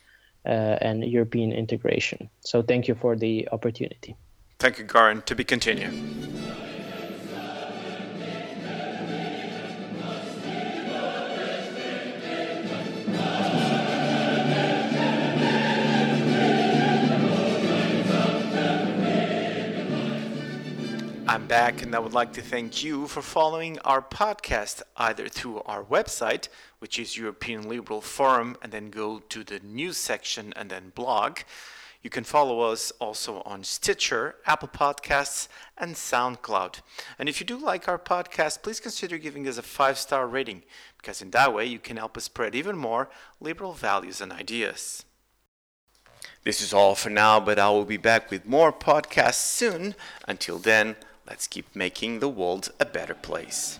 uh, 0.46 0.50
and 0.82 1.04
European 1.04 1.52
integration. 1.52 2.30
So, 2.40 2.62
thank 2.62 2.88
you 2.88 2.96
for 2.96 3.16
the 3.16 3.50
opportunity. 3.52 4.16
Thank 4.60 4.80
you, 4.80 4.86
Goran. 4.86 5.24
To 5.26 5.36
be 5.36 5.44
continued. 5.44 5.94
I'm 21.30 21.46
back 21.46 21.84
and 21.84 21.94
I 21.94 22.00
would 22.00 22.14
like 22.14 22.34
to 22.34 22.42
thank 22.42 22.84
you 22.84 23.06
for 23.08 23.22
following 23.22 23.78
our 23.80 24.02
podcast 24.02 24.82
either 24.96 25.28
through 25.28 25.62
our 25.68 25.84
website, 25.84 26.48
which 26.80 26.98
is 26.98 27.16
European 27.16 27.70
Liberal 27.70 28.02
Forum, 28.02 28.58
and 28.64 28.72
then 28.72 28.90
go 28.90 29.20
to 29.20 29.44
the 29.44 29.60
news 29.60 29.98
section 29.98 30.52
and 30.56 30.72
then 30.72 30.94
blog 30.96 31.42
you 32.02 32.10
can 32.10 32.24
follow 32.24 32.62
us 32.62 32.92
also 33.00 33.42
on 33.42 33.64
Stitcher, 33.64 34.36
Apple 34.46 34.68
Podcasts, 34.68 35.48
and 35.78 35.96
SoundCloud. 35.96 36.82
And 37.18 37.28
if 37.28 37.40
you 37.40 37.46
do 37.46 37.58
like 37.58 37.88
our 37.88 38.00
podcast, 38.00 38.62
please 38.62 38.80
consider 38.80 39.18
giving 39.18 39.48
us 39.48 39.58
a 39.58 39.64
five 39.64 39.98
star 39.98 40.28
rating, 40.28 40.64
because 40.98 41.22
in 41.22 41.32
that 41.32 41.54
way 41.54 41.66
you 41.66 41.80
can 41.80 41.98
help 41.98 42.18
us 42.18 42.26
spread 42.26 42.56
even 42.56 42.78
more 42.78 43.10
liberal 43.40 43.74
values 43.74 44.22
and 44.22 44.32
ideas. 44.32 45.06
This 46.44 46.62
is 46.62 46.74
all 46.74 46.96
for 46.96 47.10
now, 47.10 47.40
but 47.40 47.60
I 47.60 47.70
will 47.70 47.86
be 47.86 47.98
back 47.98 48.32
with 48.32 48.46
more 48.46 48.72
podcasts 48.72 49.36
soon. 49.36 49.96
Until 50.28 50.60
then, 50.60 50.96
let's 51.28 51.48
keep 51.48 51.76
making 51.76 52.20
the 52.20 52.30
world 52.30 52.72
a 52.80 52.86
better 52.86 53.14
place. 53.14 53.80